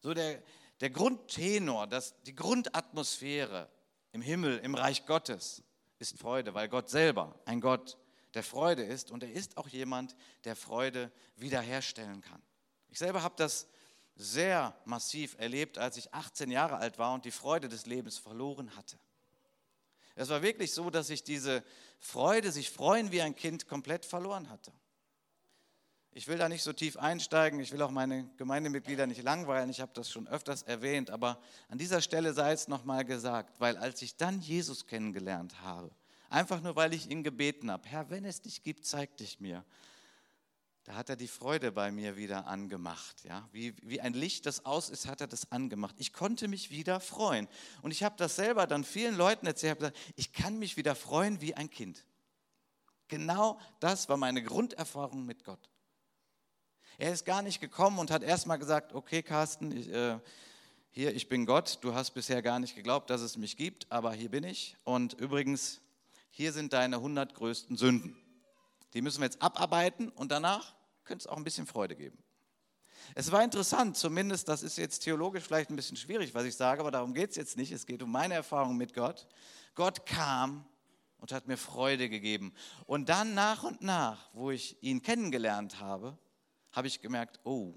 So 0.00 0.14
der, 0.14 0.42
der 0.80 0.90
Grundtenor, 0.90 1.86
das, 1.86 2.20
die 2.24 2.34
Grundatmosphäre 2.34 3.68
im 4.10 4.20
Himmel, 4.20 4.58
im 4.58 4.74
Reich 4.74 5.06
Gottes 5.06 5.62
ist 6.00 6.18
Freude, 6.18 6.54
weil 6.54 6.68
Gott 6.68 6.90
selber 6.90 7.38
ein 7.44 7.60
Gott 7.60 7.98
der 8.34 8.42
Freude 8.42 8.82
ist 8.82 9.12
und 9.12 9.22
er 9.22 9.32
ist 9.32 9.58
auch 9.58 9.68
jemand, 9.68 10.16
der 10.42 10.56
Freude 10.56 11.12
wiederherstellen 11.36 12.20
kann. 12.20 12.42
Ich 12.88 12.98
selber 12.98 13.22
habe 13.22 13.36
das 13.36 13.68
sehr 14.20 14.74
massiv 14.84 15.36
erlebt, 15.38 15.78
als 15.78 15.96
ich 15.96 16.12
18 16.12 16.50
Jahre 16.50 16.76
alt 16.76 16.98
war 16.98 17.14
und 17.14 17.24
die 17.24 17.30
Freude 17.30 17.68
des 17.68 17.86
Lebens 17.86 18.18
verloren 18.18 18.76
hatte. 18.76 18.98
Es 20.14 20.28
war 20.28 20.42
wirklich 20.42 20.72
so, 20.72 20.90
dass 20.90 21.08
ich 21.08 21.24
diese 21.24 21.64
Freude, 21.98 22.52
sich 22.52 22.70
freuen 22.70 23.10
wie 23.12 23.22
ein 23.22 23.34
Kind, 23.34 23.66
komplett 23.66 24.04
verloren 24.04 24.50
hatte. 24.50 24.72
Ich 26.12 26.26
will 26.26 26.38
da 26.38 26.48
nicht 26.48 26.62
so 26.62 26.72
tief 26.72 26.96
einsteigen, 26.96 27.60
ich 27.60 27.70
will 27.70 27.80
auch 27.82 27.92
meine 27.92 28.28
Gemeindemitglieder 28.36 29.06
nicht 29.06 29.22
langweilen, 29.22 29.70
ich 29.70 29.80
habe 29.80 29.92
das 29.94 30.10
schon 30.10 30.26
öfters 30.26 30.62
erwähnt, 30.62 31.08
aber 31.08 31.40
an 31.68 31.78
dieser 31.78 32.00
Stelle 32.00 32.34
sei 32.34 32.52
es 32.52 32.66
nochmal 32.66 33.04
gesagt, 33.04 33.60
weil 33.60 33.76
als 33.76 34.02
ich 34.02 34.16
dann 34.16 34.40
Jesus 34.40 34.86
kennengelernt 34.86 35.60
habe, 35.62 35.90
einfach 36.28 36.60
nur 36.60 36.74
weil 36.74 36.92
ich 36.94 37.08
ihn 37.08 37.22
gebeten 37.22 37.70
habe, 37.70 37.88
Herr, 37.88 38.10
wenn 38.10 38.24
es 38.24 38.40
dich 38.40 38.64
gibt, 38.64 38.84
zeig 38.86 39.16
dich 39.18 39.38
mir, 39.38 39.64
da 40.90 40.96
hat 40.96 41.08
er 41.08 41.14
die 41.14 41.28
Freude 41.28 41.70
bei 41.70 41.92
mir 41.92 42.16
wieder 42.16 42.48
angemacht. 42.48 43.22
Ja? 43.22 43.48
Wie, 43.52 43.76
wie 43.80 44.00
ein 44.00 44.12
Licht, 44.12 44.44
das 44.44 44.64
aus 44.64 44.90
ist, 44.90 45.06
hat 45.06 45.20
er 45.20 45.28
das 45.28 45.52
angemacht. 45.52 45.94
Ich 45.98 46.12
konnte 46.12 46.48
mich 46.48 46.72
wieder 46.72 46.98
freuen. 46.98 47.46
Und 47.82 47.92
ich 47.92 48.02
habe 48.02 48.16
das 48.18 48.34
selber 48.34 48.66
dann 48.66 48.82
vielen 48.82 49.14
Leuten 49.16 49.46
erzählt, 49.46 49.74
ich 49.74 49.78
gesagt, 49.78 49.98
ich 50.16 50.32
kann 50.32 50.58
mich 50.58 50.76
wieder 50.76 50.96
freuen 50.96 51.40
wie 51.40 51.54
ein 51.54 51.70
Kind. 51.70 52.04
Genau 53.06 53.60
das 53.78 54.08
war 54.08 54.16
meine 54.16 54.42
Grunderfahrung 54.42 55.24
mit 55.24 55.44
Gott. 55.44 55.70
Er 56.98 57.12
ist 57.12 57.24
gar 57.24 57.42
nicht 57.42 57.60
gekommen 57.60 58.00
und 58.00 58.10
hat 58.10 58.24
erstmal 58.24 58.58
gesagt, 58.58 58.92
okay 58.92 59.22
Carsten, 59.22 59.70
ich, 59.70 59.92
äh, 59.92 60.18
hier, 60.90 61.14
ich 61.14 61.28
bin 61.28 61.46
Gott, 61.46 61.78
du 61.82 61.94
hast 61.94 62.10
bisher 62.14 62.42
gar 62.42 62.58
nicht 62.58 62.74
geglaubt, 62.74 63.10
dass 63.10 63.20
es 63.20 63.36
mich 63.36 63.56
gibt, 63.56 63.86
aber 63.92 64.12
hier 64.12 64.30
bin 64.30 64.42
ich. 64.42 64.76
Und 64.82 65.12
übrigens, 65.12 65.80
hier 66.30 66.52
sind 66.52 66.72
deine 66.72 66.96
100 66.96 67.32
größten 67.32 67.76
Sünden. 67.76 68.16
Die 68.92 69.02
müssen 69.02 69.20
wir 69.20 69.26
jetzt 69.26 69.40
abarbeiten 69.40 70.08
und 70.08 70.32
danach 70.32 70.79
könnte 71.10 71.24
es 71.24 71.26
auch 71.26 71.36
ein 71.36 71.42
bisschen 71.42 71.66
Freude 71.66 71.96
geben. 71.96 72.16
Es 73.16 73.32
war 73.32 73.42
interessant, 73.42 73.96
zumindest, 73.96 74.48
das 74.48 74.62
ist 74.62 74.78
jetzt 74.78 75.00
theologisch 75.00 75.42
vielleicht 75.42 75.68
ein 75.68 75.74
bisschen 75.74 75.96
schwierig, 75.96 76.34
was 76.34 76.44
ich 76.44 76.54
sage, 76.54 76.80
aber 76.80 76.92
darum 76.92 77.14
geht 77.14 77.30
es 77.30 77.36
jetzt 77.36 77.56
nicht. 77.56 77.72
Es 77.72 77.84
geht 77.84 78.00
um 78.00 78.12
meine 78.12 78.34
Erfahrung 78.34 78.76
mit 78.76 78.94
Gott. 78.94 79.26
Gott 79.74 80.06
kam 80.06 80.64
und 81.18 81.32
hat 81.32 81.48
mir 81.48 81.56
Freude 81.56 82.08
gegeben. 82.08 82.54
Und 82.86 83.08
dann 83.08 83.34
nach 83.34 83.64
und 83.64 83.82
nach, 83.82 84.30
wo 84.34 84.52
ich 84.52 84.80
ihn 84.84 85.02
kennengelernt 85.02 85.80
habe, 85.80 86.16
habe 86.70 86.86
ich 86.86 87.00
gemerkt, 87.00 87.40
oh, 87.42 87.74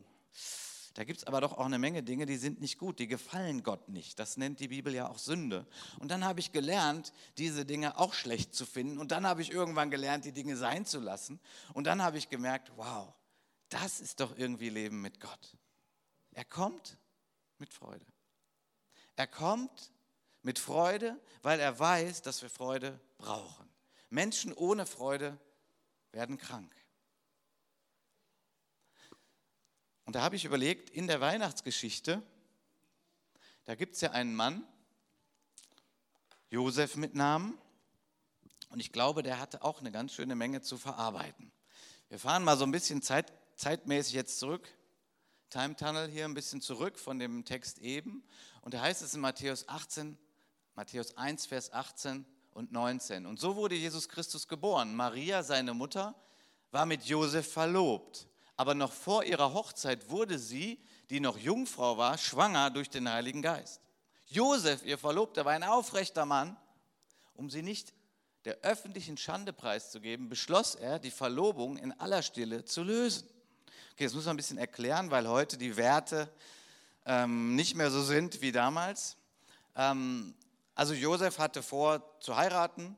da 0.94 1.04
gibt 1.04 1.18
es 1.18 1.24
aber 1.24 1.42
doch 1.42 1.54
auch 1.54 1.66
eine 1.66 1.80
Menge 1.80 2.04
Dinge, 2.04 2.28
die 2.28 2.38
sind 2.38 2.62
nicht 2.62 2.78
gut, 2.78 3.00
die 3.00 3.08
gefallen 3.08 3.64
Gott 3.64 3.90
nicht. 3.90 4.20
Das 4.20 4.38
nennt 4.38 4.60
die 4.60 4.68
Bibel 4.68 4.94
ja 4.94 5.10
auch 5.10 5.18
Sünde. 5.18 5.66
Und 6.00 6.12
dann 6.12 6.24
habe 6.24 6.40
ich 6.40 6.52
gelernt, 6.52 7.14
diese 7.40 7.66
Dinge 7.66 7.98
auch 7.98 8.14
schlecht 8.14 8.54
zu 8.54 8.68
finden. 8.68 9.00
Und 9.00 9.12
dann 9.12 9.26
habe 9.26 9.42
ich 9.42 9.52
irgendwann 9.52 9.90
gelernt, 9.90 10.26
die 10.26 10.34
Dinge 10.34 10.56
sein 10.56 10.86
zu 10.86 11.00
lassen. 11.00 11.40
Und 11.74 11.88
dann 11.88 12.04
habe 12.04 12.20
ich 12.20 12.30
gemerkt, 12.30 12.72
wow, 12.76 13.12
das 13.74 14.00
ist 14.00 14.20
doch 14.20 14.38
irgendwie 14.38 14.70
Leben 14.70 15.02
mit 15.02 15.20
Gott. 15.20 15.58
Er 16.32 16.46
kommt 16.46 16.98
mit 17.58 17.74
Freude. 17.74 18.06
Er 19.16 19.28
kommt 19.28 19.92
mit 20.42 20.60
Freude, 20.60 21.20
weil 21.42 21.60
er 21.60 21.78
weiß, 21.78 22.22
dass 22.22 22.42
wir 22.42 22.50
Freude 22.50 23.00
brauchen. 23.18 23.68
Menschen 24.10 24.54
ohne 24.54 24.86
Freude 24.86 25.40
werden 26.12 26.38
krank. 26.38 26.74
Und 30.06 30.16
da 30.16 30.22
habe 30.22 30.36
ich 30.36 30.46
überlegt, 30.46 30.90
in 30.90 31.08
der 31.08 31.22
Weihnachtsgeschichte, 31.22 32.22
da 33.64 33.76
gibt 33.76 33.96
es 33.96 34.02
ja 34.02 34.12
einen 34.12 34.36
Mann, 34.36 34.68
Josef 36.50 36.96
mit 36.98 37.16
Namen, 37.16 37.58
und 38.70 38.80
ich 38.80 38.92
glaube, 38.92 39.22
der 39.22 39.40
hatte 39.40 39.62
auch 39.62 39.80
eine 39.80 39.92
ganz 39.92 40.14
schöne 40.14 40.36
Menge 40.36 40.62
zu 40.62 40.80
verarbeiten. 40.80 41.52
Wir 42.10 42.18
fahren 42.18 42.44
mal 42.44 42.58
so 42.58 42.64
ein 42.64 42.72
bisschen 42.72 43.04
Zeit, 43.04 43.32
zeitmäßig 43.56 44.14
jetzt 44.14 44.40
zurück, 44.40 44.68
Time 45.50 45.76
Tunnel 45.76 46.10
hier 46.10 46.26
ein 46.26 46.34
bisschen 46.34 46.62
zurück 46.62 46.98
von 46.98 47.20
dem 47.20 47.46
Text 47.46 47.80
eben. 47.80 48.24
Und 48.62 48.74
da 48.74 48.82
heißt 48.82 49.02
es 49.02 49.14
in 49.14 49.22
Matthäus 49.22 49.68
18, 49.68 50.18
Matthäus 50.76 51.16
1, 51.18 51.46
Vers 51.46 51.72
18 51.72 52.26
und 52.52 52.72
19. 52.72 53.26
Und 53.26 53.40
so 53.40 53.56
wurde 53.56 53.76
Jesus 53.76 54.10
Christus 54.10 54.48
geboren. 54.48 54.96
Maria, 54.96 55.44
seine 55.44 55.74
Mutter, 55.74 56.16
war 56.72 56.86
mit 56.86 57.04
Josef 57.06 57.52
verlobt 57.52 58.28
aber 58.56 58.76
noch 58.76 58.92
vor 58.92 59.24
ihrer 59.24 59.54
Hochzeit 59.54 60.10
wurde 60.10 60.38
sie, 60.38 60.80
die 61.10 61.20
noch 61.20 61.38
Jungfrau 61.38 61.98
war, 61.98 62.18
schwanger 62.18 62.70
durch 62.70 62.90
den 62.90 63.10
Heiligen 63.10 63.42
Geist. 63.42 63.82
Josef, 64.26 64.86
ihr 64.86 64.98
Verlobter, 64.98 65.46
war 65.46 65.54
ein 65.54 65.64
aufrechter 65.64 66.26
Mann. 66.26 66.58
Um 67.34 67.50
sie 67.50 67.64
nicht 67.64 67.94
der 68.46 68.60
öffentlichen 68.62 69.18
Schande 69.18 69.54
preiszugeben, 69.54 70.30
beschloss 70.30 70.76
er, 70.76 71.00
die 71.00 71.12
Verlobung 71.12 71.78
in 71.78 71.92
aller 72.00 72.22
Stille 72.22 72.64
zu 72.66 72.84
lösen. 72.84 73.28
Okay, 73.94 74.06
das 74.06 74.14
muss 74.14 74.26
man 74.26 74.34
ein 74.34 74.38
bisschen 74.38 74.58
erklären, 74.58 75.12
weil 75.12 75.28
heute 75.28 75.58
die 75.58 75.78
Werte 75.78 76.30
ähm, 77.06 77.56
nicht 77.56 77.76
mehr 77.76 77.92
so 77.92 78.02
sind 78.02 78.42
wie 78.42 78.52
damals. 78.52 79.18
Ähm, 79.76 80.34
also 80.76 80.94
Josef 80.94 81.38
hatte 81.38 81.62
vor 81.62 82.20
zu 82.20 82.36
heiraten, 82.36 82.96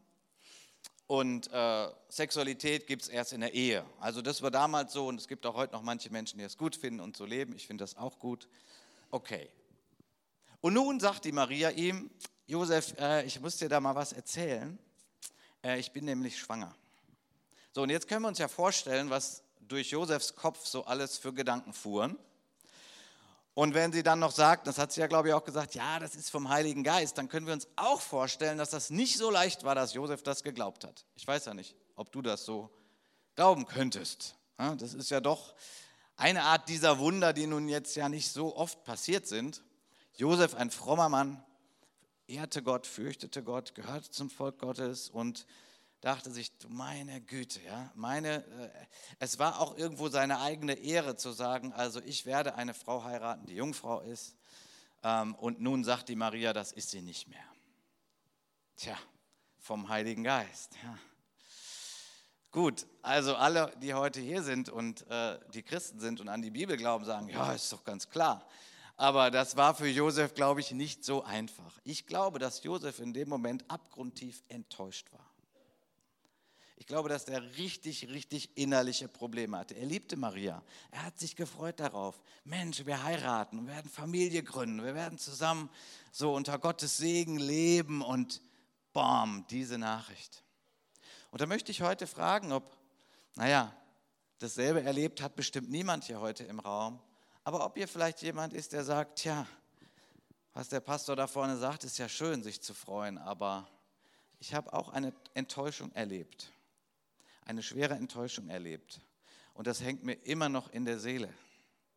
und 1.08 1.52
äh, 1.52 1.90
Sexualität 2.10 2.88
gibt 2.88 3.04
es 3.04 3.10
erst 3.10 3.34
in 3.34 3.42
der 3.42 3.54
Ehe. 3.54 3.86
Also 4.00 4.22
das 4.22 4.42
war 4.42 4.50
damals 4.50 4.94
so 4.94 5.08
und 5.08 5.20
es 5.20 5.28
gibt 5.28 5.46
auch 5.46 5.54
heute 5.54 5.74
noch 5.74 5.84
manche 5.84 6.10
Menschen, 6.10 6.40
die 6.40 6.46
es 6.46 6.58
gut 6.58 6.76
finden 6.76 7.00
und 7.00 7.16
so 7.16 7.26
leben. 7.26 7.56
Ich 7.56 7.68
finde 7.68 7.84
das 7.84 7.96
auch 7.96 8.18
gut. 8.18 8.48
Okay. 9.12 9.50
Und 10.62 10.74
nun 10.74 11.00
sagt 11.00 11.26
die 11.26 11.32
Maria 11.32 11.70
ihm, 11.70 12.10
Josef, 12.48 12.96
äh, 12.98 13.24
ich 13.26 13.40
muss 13.40 13.58
dir 13.58 13.70
da 13.70 13.80
mal 13.80 13.94
was 13.94 14.14
erzählen. 14.14 14.80
Äh, 15.64 15.80
ich 15.80 15.92
bin 15.92 16.06
nämlich 16.06 16.40
schwanger. 16.40 16.76
So, 17.72 17.84
und 17.84 17.90
jetzt 17.92 18.08
können 18.08 18.24
wir 18.24 18.30
uns 18.30 18.40
ja 18.40 18.48
vorstellen, 18.48 19.10
was 19.12 19.44
durch 19.68 19.92
Josefs 19.92 20.36
Kopf 20.36 20.66
so 20.66 20.86
alles 20.86 21.18
für 21.18 21.34
Gedanken 21.34 21.74
fuhren. 21.74 22.18
Und 23.54 23.74
wenn 23.74 23.94
sie 23.94 24.04
dann 24.04 24.20
noch 24.20 24.32
sagt, 24.32 24.68
das 24.68 24.78
hat 24.78 24.92
sie 24.92 25.00
ja, 25.00 25.08
glaube 25.08 25.30
ich, 25.30 25.34
auch 25.34 25.46
gesagt, 25.46 25.76
ja, 25.76 25.98
das 25.98 26.16
ist 26.16 26.30
vom 26.30 26.50
Heiligen 26.50 26.84
Geist, 26.84 27.18
dann 27.18 27.30
können 27.30 27.48
wir 27.48 27.54
uns 27.54 27.68
auch 27.78 28.02
vorstellen, 28.02 28.58
dass 28.58 28.70
das 28.70 28.90
nicht 28.90 29.18
so 29.18 29.32
leicht 29.32 29.64
war, 29.64 29.76
dass 29.76 29.94
Josef 29.94 30.24
das 30.24 30.44
geglaubt 30.44 30.84
hat. 30.84 31.06
Ich 31.16 31.26
weiß 31.26 31.46
ja 31.46 31.54
nicht, 31.54 31.74
ob 31.96 32.12
du 32.12 32.22
das 32.22 32.44
so 32.44 32.70
glauben 33.36 33.66
könntest. 33.66 34.36
Das 34.58 34.94
ist 34.94 35.10
ja 35.10 35.22
doch 35.22 35.56
eine 36.18 36.44
Art 36.44 36.68
dieser 36.68 37.00
Wunder, 37.00 37.32
die 37.32 37.48
nun 37.48 37.70
jetzt 37.70 37.96
ja 37.96 38.10
nicht 38.10 38.30
so 38.32 38.56
oft 38.58 38.84
passiert 38.84 39.26
sind. 39.26 39.64
Josef, 40.18 40.54
ein 40.56 40.70
frommer 40.70 41.08
Mann, 41.08 41.42
ehrte 42.28 42.62
Gott, 42.62 42.88
fürchtete 42.88 43.42
Gott, 43.42 43.74
gehörte 43.74 44.12
zum 44.12 44.30
Volk 44.30 44.60
Gottes 44.60 45.10
und 45.10 45.46
dachte 46.06 46.30
sich, 46.30 46.52
meine 46.68 47.20
Güte, 47.20 47.60
ja, 47.64 47.92
meine, 47.96 48.46
äh, 48.46 48.70
es 49.18 49.40
war 49.40 49.60
auch 49.60 49.76
irgendwo 49.76 50.08
seine 50.08 50.40
eigene 50.40 50.74
Ehre 50.74 51.16
zu 51.16 51.32
sagen, 51.32 51.74
also 51.74 52.00
ich 52.02 52.28
werde 52.28 52.54
eine 52.54 52.76
Frau 52.76 53.04
heiraten, 53.04 53.48
die 53.48 53.56
Jungfrau 53.56 54.02
ist. 54.02 54.36
Ähm, 55.02 55.34
und 55.34 55.62
nun 55.62 55.84
sagt 55.84 56.10
die 56.10 56.16
Maria, 56.16 56.54
das 56.54 56.72
ist 56.74 56.92
sie 56.92 57.02
nicht 57.02 57.28
mehr. 57.28 57.44
Tja, 58.76 58.96
vom 59.58 59.90
Heiligen 59.90 60.24
Geist. 60.24 60.74
Ja. 60.84 60.96
Gut, 62.52 62.86
also 63.02 63.36
alle, 63.36 63.72
die 63.82 63.96
heute 63.96 64.22
hier 64.22 64.44
sind 64.44 64.70
und 64.70 65.10
äh, 65.10 65.40
die 65.56 65.64
Christen 65.64 66.00
sind 66.00 66.20
und 66.20 66.30
an 66.30 66.44
die 66.44 66.52
Bibel 66.52 66.78
glauben, 66.78 67.04
sagen, 67.04 67.30
ja, 67.30 67.52
ist 67.52 67.74
doch 67.74 67.84
ganz 67.84 68.08
klar. 68.12 68.48
Aber 68.96 69.32
das 69.32 69.58
war 69.58 69.74
für 69.74 69.88
Josef, 69.88 70.36
glaube 70.36 70.60
ich, 70.60 70.70
nicht 70.70 71.04
so 71.04 71.24
einfach. 71.24 71.80
Ich 71.84 72.06
glaube, 72.06 72.38
dass 72.38 72.64
Josef 72.64 73.00
in 73.00 73.12
dem 73.12 73.28
Moment 73.28 73.66
abgrundtief 73.72 74.44
enttäuscht 74.50 75.12
war. 75.12 75.35
Ich 76.78 76.88
glaube, 76.88 77.10
dass 77.10 77.26
er 77.26 77.42
richtig, 77.58 78.10
richtig 78.10 78.58
innerliche 78.58 79.08
Probleme 79.08 79.58
hatte. 79.58 79.76
Er 79.76 79.86
liebte 79.86 80.18
Maria. 80.18 80.62
Er 80.92 81.04
hat 81.04 81.18
sich 81.18 81.36
gefreut 81.36 81.80
darauf. 81.80 82.22
Mensch, 82.44 82.86
wir 82.86 83.02
heiraten, 83.04 83.66
wir 83.66 83.74
werden 83.74 83.90
Familie 83.90 84.44
gründen, 84.44 84.84
wir 84.84 84.94
werden 84.94 85.18
zusammen 85.18 85.70
so 86.12 86.34
unter 86.34 86.60
Gottes 86.60 86.98
Segen 86.98 87.38
leben 87.38 88.02
und 88.02 88.42
bam, 88.92 89.46
diese 89.50 89.78
Nachricht. 89.78 90.44
Und 91.32 91.42
da 91.42 91.46
möchte 91.46 91.72
ich 91.72 91.82
heute 91.82 92.08
fragen, 92.08 92.52
ob, 92.52 92.78
naja, 93.36 93.76
dasselbe 94.40 94.84
erlebt 94.84 95.22
hat 95.22 95.36
bestimmt 95.36 95.70
niemand 95.70 96.06
hier 96.06 96.20
heute 96.20 96.44
im 96.44 96.60
Raum, 96.60 97.02
aber 97.44 97.66
ob 97.66 97.78
ihr 97.78 97.88
vielleicht 97.88 98.22
jemand 98.22 98.54
ist, 98.54 98.74
der 98.74 98.84
sagt, 98.84 99.20
tja, 99.20 99.48
was 100.54 100.70
der 100.70 100.80
Pastor 100.80 101.16
da 101.16 101.28
vorne 101.28 101.58
sagt, 101.58 101.84
ist 101.84 101.98
ja 101.98 102.08
schön, 102.08 102.42
sich 102.42 102.62
zu 102.62 102.74
freuen, 102.74 103.18
aber 103.18 103.68
ich 104.40 104.54
habe 104.54 104.72
auch 104.74 104.90
eine 104.90 105.14
Enttäuschung 105.34 105.92
erlebt, 105.92 106.52
eine 107.46 107.64
schwere 107.64 107.94
Enttäuschung 107.94 108.50
erlebt. 108.50 109.02
Und 109.54 109.68
das 109.68 109.82
hängt 109.82 110.04
mir 110.04 110.14
immer 110.26 110.50
noch 110.50 110.70
in 110.70 110.86
der 110.86 111.00
Seele 111.00 111.34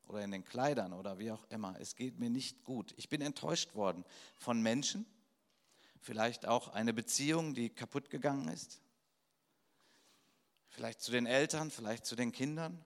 oder 0.06 0.22
in 0.22 0.30
den 0.30 0.44
Kleidern 0.44 0.92
oder 0.92 1.18
wie 1.18 1.32
auch 1.32 1.44
immer. 1.50 1.76
Es 1.80 1.96
geht 1.96 2.18
mir 2.18 2.30
nicht 2.30 2.62
gut. 2.64 2.94
Ich 2.96 3.08
bin 3.08 3.20
enttäuscht 3.20 3.74
worden 3.74 4.04
von 4.36 4.62
Menschen, 4.62 5.06
vielleicht 6.00 6.46
auch 6.46 6.68
eine 6.68 6.94
Beziehung, 6.94 7.54
die 7.54 7.70
kaputt 7.70 8.10
gegangen 8.10 8.48
ist, 8.48 8.80
vielleicht 10.68 11.00
zu 11.00 11.10
den 11.10 11.26
Eltern, 11.26 11.70
vielleicht 11.70 12.06
zu 12.06 12.14
den 12.14 12.30
Kindern, 12.32 12.84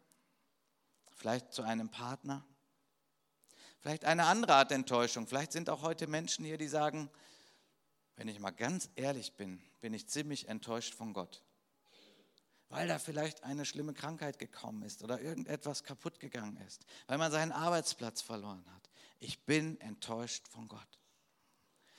vielleicht 1.11 1.52
zu 1.52 1.62
einem 1.62 1.90
Partner. 1.90 2.45
Vielleicht 3.81 4.04
eine 4.04 4.26
andere 4.26 4.54
Art 4.54 4.71
Enttäuschung. 4.71 5.26
Vielleicht 5.26 5.50
sind 5.50 5.69
auch 5.69 5.83
heute 5.83 6.07
Menschen 6.07 6.45
hier, 6.45 6.57
die 6.57 6.69
sagen, 6.69 7.11
wenn 8.14 8.28
ich 8.28 8.38
mal 8.38 8.52
ganz 8.52 8.88
ehrlich 8.95 9.33
bin, 9.35 9.61
bin 9.81 9.92
ich 9.92 10.09
ziemlich 10.09 10.49
enttäuscht 10.49 10.95
von 10.95 11.12
Gott. 11.12 11.42
Weil 12.73 12.88
da 12.88 12.99
vielleicht 12.99 13.44
eine 13.44 13.66
schlimme 13.66 13.92
Krankheit 13.92 14.38
gekommen 14.38 14.83
ist 14.83 15.03
oder 15.03 15.20
irgendetwas 15.20 15.85
kaputt 15.85 16.18
gegangen 16.20 16.57
ist, 16.66 16.87
weil 17.07 17.18
man 17.18 17.31
seinen 17.31 17.53
Arbeitsplatz 17.53 18.23
verloren 18.23 18.64
hat. 18.75 18.88
Ich 19.18 19.44
bin 19.44 19.79
enttäuscht 19.83 20.49
von 20.49 20.68
Gott. 20.68 20.99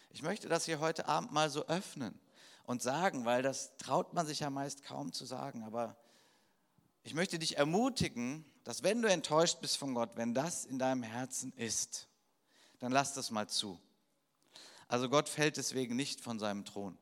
Ich 0.10 0.24
möchte 0.24 0.50
das 0.50 0.66
hier 0.66 0.80
heute 0.80 1.08
Abend 1.08 1.32
mal 1.32 1.52
so 1.52 1.68
öffnen 1.68 2.20
und 2.64 2.82
sagen, 2.82 3.24
weil 3.24 3.44
das 3.44 3.78
traut 3.78 4.16
man 4.16 4.26
sich 4.26 4.40
ja 4.40 4.50
meist 4.50 4.84
kaum 4.84 5.14
zu 5.14 5.26
sagen, 5.26 5.64
aber 5.64 5.96
ich 7.04 7.14
möchte 7.14 7.38
dich 7.38 7.58
ermutigen, 7.58 8.44
dass 8.64 8.82
wenn 8.82 9.04
du 9.04 9.10
enttäuscht 9.12 9.62
bist 9.62 9.78
von 9.78 9.94
Gott, 9.94 10.16
wenn 10.16 10.34
das 10.34 10.66
in 10.66 10.80
deinem 10.80 11.04
Herzen 11.04 11.54
ist, 11.54 12.08
dann 12.80 12.92
lass 12.92 13.14
das 13.14 13.30
mal 13.30 13.48
zu. 13.48 13.80
Also 14.88 15.08
Gott 15.08 15.30
fällt 15.30 15.58
deswegen 15.58 15.96
nicht 15.96 16.20
von 16.20 16.40
seinem 16.40 16.66
Thron, 16.66 16.98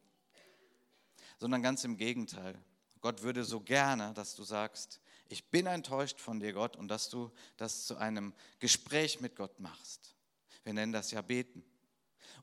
sondern 1.39 1.63
ganz 1.63 1.86
im 1.86 1.96
Gegenteil. 1.96 2.62
Gott 3.02 3.24
würde 3.24 3.44
so 3.44 3.60
gerne, 3.60 4.14
dass 4.14 4.36
du 4.36 4.44
sagst, 4.44 5.02
ich 5.28 5.50
bin 5.50 5.66
enttäuscht 5.66 6.20
von 6.20 6.40
dir, 6.40 6.54
Gott, 6.54 6.76
und 6.76 6.88
dass 6.88 7.10
du 7.10 7.32
das 7.58 7.86
zu 7.86 7.98
einem 7.98 8.34
Gespräch 8.60 9.22
mit 9.22 9.36
Gott 9.36 9.60
machst. 9.60 10.16
Wir 10.64 10.74
nennen 10.74 10.92
das 10.92 11.12
ja 11.12 11.22
beten. 11.22 11.64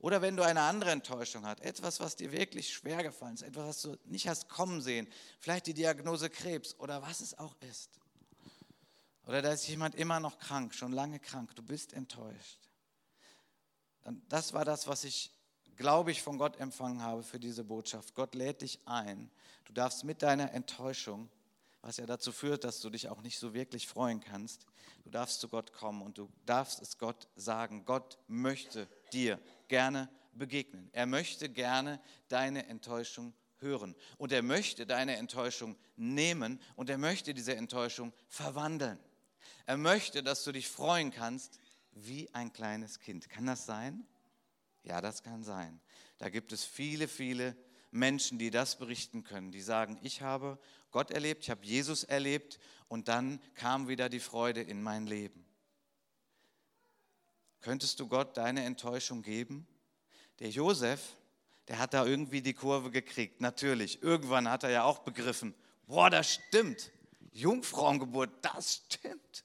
Oder 0.01 0.23
wenn 0.23 0.37
du 0.37 0.44
eine 0.44 0.62
andere 0.62 0.90
Enttäuschung 0.92 1.44
hast, 1.44 1.61
etwas, 1.61 2.01
was 2.01 2.16
dir 2.16 2.31
wirklich 2.33 2.73
schwer 2.73 3.03
gefallen 3.03 3.35
ist, 3.35 3.42
etwas, 3.42 3.66
was 3.66 3.83
du 3.83 3.99
nicht 4.05 4.29
hast 4.29 4.49
kommen 4.49 4.81
sehen, 4.81 5.09
vielleicht 5.40 5.66
die 5.66 5.75
Diagnose 5.75 6.31
Krebs 6.31 6.75
oder 6.79 7.03
was 7.03 7.21
es 7.21 7.38
auch 7.38 7.57
ist. 7.61 7.99
Oder 9.27 9.42
da 9.42 9.53
ist 9.53 9.66
jemand 9.68 9.94
immer 9.94 10.21
noch 10.21 10.38
krank, 10.38 10.75
schon 10.75 10.92
lange 10.92 11.18
krank, 11.18 11.55
du 11.55 11.62
bist 11.62 11.92
enttäuscht. 11.92 12.59
Das 14.29 14.53
war 14.55 14.64
das, 14.64 14.87
was 14.87 15.05
ich, 15.05 15.31
glaube 15.79 16.11
ich, 16.11 16.23
von 16.23 16.37
Gott 16.37 16.61
empfangen 16.61 17.03
habe 17.03 17.23
für 17.23 17.38
diese 17.38 17.64
Botschaft. 17.64 18.14
Gott 18.14 18.35
lädt 18.35 18.62
dich 18.62 18.81
ein. 18.85 19.31
Du 19.64 19.73
darfst 19.73 20.05
mit 20.05 20.23
deiner 20.23 20.53
Enttäuschung, 20.53 21.31
was 21.81 21.97
ja 21.97 22.07
dazu 22.07 22.33
führt, 22.33 22.64
dass 22.64 22.81
du 22.81 22.91
dich 22.91 23.09
auch 23.09 23.23
nicht 23.23 23.38
so 23.38 23.55
wirklich 23.55 23.87
freuen 23.87 24.21
kannst, 24.21 24.67
du 25.05 25.11
darfst 25.11 25.41
zu 25.41 25.49
Gott 25.49 25.73
kommen 25.73 26.03
und 26.03 26.19
du 26.19 26.29
darfst 26.45 26.83
es 26.83 26.99
Gott 26.99 27.29
sagen. 27.37 27.85
Gott 27.87 28.19
möchte 28.27 28.88
dir 29.12 29.41
gerne 29.69 30.11
begegnen. 30.33 30.91
Er 30.93 31.07
möchte 31.07 31.49
gerne 31.49 32.01
deine 32.29 32.67
Enttäuschung 32.67 33.33
hören. 33.59 33.95
Und 34.19 34.33
er 34.33 34.43
möchte 34.43 34.85
deine 34.85 35.17
Enttäuschung 35.17 35.77
nehmen 35.97 36.61
und 36.77 36.91
er 36.91 36.99
möchte 36.99 37.35
diese 37.35 37.57
Enttäuschung 37.57 38.12
verwandeln. 38.29 38.99
Er 39.67 39.77
möchte, 39.77 40.23
dass 40.23 40.45
du 40.45 40.53
dich 40.53 40.69
freuen 40.69 41.12
kannst 41.12 41.61
wie 41.93 42.33
ein 42.35 42.53
kleines 42.53 42.99
Kind. 42.99 43.29
Kann 43.29 43.47
das 43.47 43.67
sein? 43.67 44.07
Ja, 44.88 45.03
das 45.03 45.22
kann 45.22 45.44
sein. 45.44 45.81
Da 46.16 46.31
gibt 46.31 46.51
es 46.51 46.64
viele, 46.64 47.09
viele 47.09 47.55
Menschen, 47.90 48.38
die 48.38 48.51
das 48.51 48.77
berichten 48.79 49.22
können, 49.22 49.53
die 49.53 49.61
sagen, 49.61 49.98
ich 50.03 50.22
habe 50.22 50.59
Gott 50.90 51.11
erlebt, 51.11 51.44
ich 51.44 51.51
habe 51.51 51.64
Jesus 51.64 52.05
erlebt 52.05 52.59
und 52.88 53.09
dann 53.09 53.38
kam 53.55 53.88
wieder 53.88 54.09
die 54.09 54.18
Freude 54.18 54.62
in 54.62 54.83
mein 54.83 55.07
Leben. 55.07 55.44
Könntest 57.61 58.01
du 58.01 58.09
Gott 58.09 58.38
deine 58.38 58.64
Enttäuschung 58.64 59.20
geben? 59.20 59.66
Der 60.38 60.48
Josef, 60.48 61.16
der 61.66 61.79
hat 61.79 61.92
da 61.92 62.07
irgendwie 62.07 62.40
die 62.40 62.55
Kurve 62.55 62.90
gekriegt, 62.90 63.42
natürlich. 63.42 64.03
Irgendwann 64.03 64.48
hat 64.48 64.62
er 64.62 64.70
ja 64.70 64.85
auch 64.85 65.01
begriffen, 65.01 65.55
boah, 65.87 66.09
das 66.09 66.33
stimmt. 66.33 66.90
Jungfrauengeburt, 67.33 68.31
das 68.40 68.83
stimmt 68.87 69.44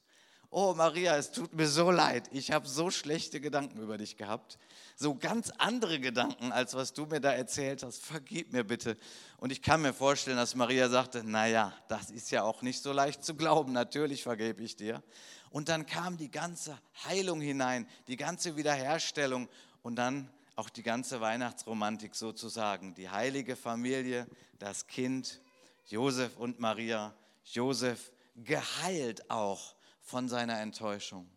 oh 0.54 0.72
Maria, 0.72 1.16
es 1.16 1.32
tut 1.32 1.52
mir 1.52 1.66
so 1.66 1.90
leid, 1.90 2.28
ich 2.30 2.52
habe 2.52 2.68
so 2.68 2.88
schlechte 2.88 3.40
Gedanken 3.40 3.80
über 3.80 3.98
dich 3.98 4.16
gehabt, 4.16 4.56
so 4.94 5.16
ganz 5.16 5.50
andere 5.58 5.98
Gedanken, 5.98 6.52
als 6.52 6.74
was 6.74 6.92
du 6.92 7.06
mir 7.06 7.20
da 7.20 7.32
erzählt 7.32 7.82
hast, 7.82 8.04
vergib 8.04 8.52
mir 8.52 8.62
bitte. 8.62 8.96
Und 9.38 9.50
ich 9.50 9.62
kann 9.62 9.82
mir 9.82 9.92
vorstellen, 9.92 10.36
dass 10.36 10.54
Maria 10.54 10.88
sagte, 10.88 11.24
naja, 11.24 11.72
das 11.88 12.12
ist 12.12 12.30
ja 12.30 12.44
auch 12.44 12.62
nicht 12.62 12.80
so 12.80 12.92
leicht 12.92 13.24
zu 13.24 13.34
glauben, 13.34 13.72
natürlich 13.72 14.22
vergebe 14.22 14.62
ich 14.62 14.76
dir. 14.76 15.02
Und 15.50 15.68
dann 15.68 15.86
kam 15.86 16.18
die 16.18 16.30
ganze 16.30 16.78
Heilung 17.04 17.40
hinein, 17.40 17.88
die 18.06 18.16
ganze 18.16 18.56
Wiederherstellung 18.56 19.48
und 19.82 19.96
dann 19.96 20.30
auch 20.54 20.68
die 20.68 20.84
ganze 20.84 21.20
Weihnachtsromantik 21.20 22.14
sozusagen, 22.14 22.94
die 22.94 23.10
heilige 23.10 23.56
Familie, 23.56 24.28
das 24.60 24.86
Kind, 24.86 25.40
Josef 25.86 26.36
und 26.36 26.60
Maria, 26.60 27.12
Josef 27.42 28.12
geheilt 28.36 29.28
auch 29.32 29.74
von 30.04 30.28
seiner 30.28 30.60
Enttäuschung. 30.60 31.28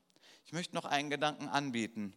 Ich 0.46 0.54
möchte 0.54 0.76
noch 0.76 0.86
einen 0.86 1.10
Gedanken 1.10 1.48
anbieten, 1.48 2.14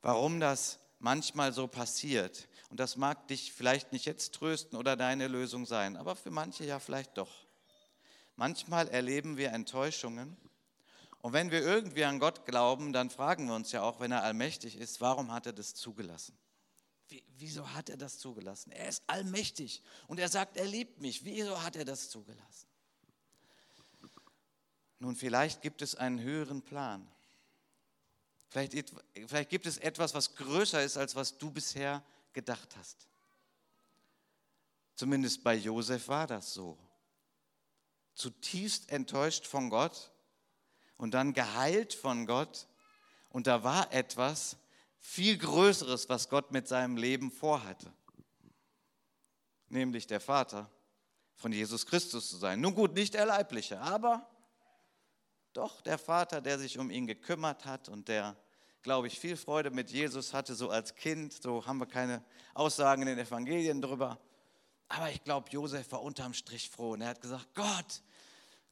warum 0.00 0.40
das 0.40 0.80
manchmal 0.98 1.52
so 1.52 1.68
passiert. 1.68 2.48
Und 2.70 2.80
das 2.80 2.96
mag 2.96 3.28
dich 3.28 3.52
vielleicht 3.52 3.92
nicht 3.92 4.06
jetzt 4.06 4.34
trösten 4.34 4.76
oder 4.76 4.96
deine 4.96 5.28
Lösung 5.28 5.66
sein, 5.66 5.96
aber 5.96 6.16
für 6.16 6.30
manche 6.30 6.64
ja 6.64 6.80
vielleicht 6.80 7.16
doch. 7.16 7.46
Manchmal 8.34 8.88
erleben 8.88 9.36
wir 9.36 9.52
Enttäuschungen. 9.52 10.36
Und 11.20 11.34
wenn 11.34 11.50
wir 11.50 11.62
irgendwie 11.62 12.04
an 12.04 12.18
Gott 12.18 12.46
glauben, 12.46 12.92
dann 12.92 13.10
fragen 13.10 13.46
wir 13.46 13.54
uns 13.54 13.70
ja 13.70 13.82
auch, 13.82 14.00
wenn 14.00 14.10
er 14.10 14.24
allmächtig 14.24 14.76
ist, 14.76 15.00
warum 15.00 15.30
hat 15.30 15.46
er 15.46 15.52
das 15.52 15.74
zugelassen? 15.74 16.36
wieso 17.36 17.68
hat 17.74 17.88
er 17.88 17.96
das 17.96 18.18
zugelassen? 18.18 18.72
Er 18.72 18.88
ist 18.88 19.02
allmächtig 19.06 19.82
und 20.06 20.18
er 20.18 20.28
sagt, 20.28 20.56
er 20.56 20.66
liebt 20.66 21.00
mich. 21.00 21.24
Wieso 21.24 21.62
hat 21.62 21.76
er 21.76 21.84
das 21.84 22.08
zugelassen? 22.08 22.71
Nun, 25.02 25.16
vielleicht 25.16 25.62
gibt 25.62 25.82
es 25.82 25.96
einen 25.96 26.20
höheren 26.20 26.62
Plan. 26.62 27.04
Vielleicht, 28.50 28.94
vielleicht 29.26 29.50
gibt 29.50 29.66
es 29.66 29.78
etwas, 29.78 30.14
was 30.14 30.36
größer 30.36 30.80
ist, 30.80 30.96
als 30.96 31.16
was 31.16 31.38
du 31.38 31.50
bisher 31.50 32.04
gedacht 32.32 32.76
hast. 32.76 33.08
Zumindest 34.94 35.42
bei 35.42 35.56
Josef 35.56 36.06
war 36.06 36.28
das 36.28 36.54
so. 36.54 36.78
Zutiefst 38.14 38.92
enttäuscht 38.92 39.44
von 39.44 39.70
Gott 39.70 40.12
und 40.98 41.14
dann 41.14 41.32
geheilt 41.32 41.94
von 41.94 42.24
Gott. 42.24 42.68
Und 43.30 43.48
da 43.48 43.64
war 43.64 43.92
etwas 43.92 44.56
viel 45.00 45.36
Größeres, 45.36 46.08
was 46.10 46.28
Gott 46.28 46.52
mit 46.52 46.68
seinem 46.68 46.96
Leben 46.96 47.32
vorhatte. 47.32 47.92
Nämlich 49.68 50.06
der 50.06 50.20
Vater 50.20 50.70
von 51.34 51.50
Jesus 51.50 51.86
Christus 51.86 52.30
zu 52.30 52.36
sein. 52.36 52.60
Nun 52.60 52.76
gut, 52.76 52.94
nicht 52.94 53.14
der 53.14 53.26
leibliche, 53.26 53.80
aber 53.80 54.28
doch 55.52 55.80
der 55.80 55.98
Vater, 55.98 56.40
der 56.40 56.58
sich 56.58 56.78
um 56.78 56.90
ihn 56.90 57.06
gekümmert 57.06 57.64
hat 57.64 57.88
und 57.88 58.08
der, 58.08 58.36
glaube 58.82 59.06
ich, 59.06 59.18
viel 59.18 59.36
Freude 59.36 59.70
mit 59.70 59.90
Jesus 59.90 60.32
hatte, 60.32 60.54
so 60.54 60.70
als 60.70 60.94
Kind. 60.94 61.32
So 61.32 61.66
haben 61.66 61.78
wir 61.78 61.86
keine 61.86 62.24
Aussagen 62.54 63.02
in 63.02 63.08
den 63.08 63.18
Evangelien 63.18 63.80
drüber. 63.80 64.18
Aber 64.88 65.10
ich 65.10 65.22
glaube, 65.24 65.50
Josef 65.50 65.90
war 65.92 66.02
unterm 66.02 66.34
Strich 66.34 66.68
froh 66.68 66.92
und 66.92 67.00
er 67.00 67.08
hat 67.08 67.20
gesagt, 67.20 67.54
Gott, 67.54 68.02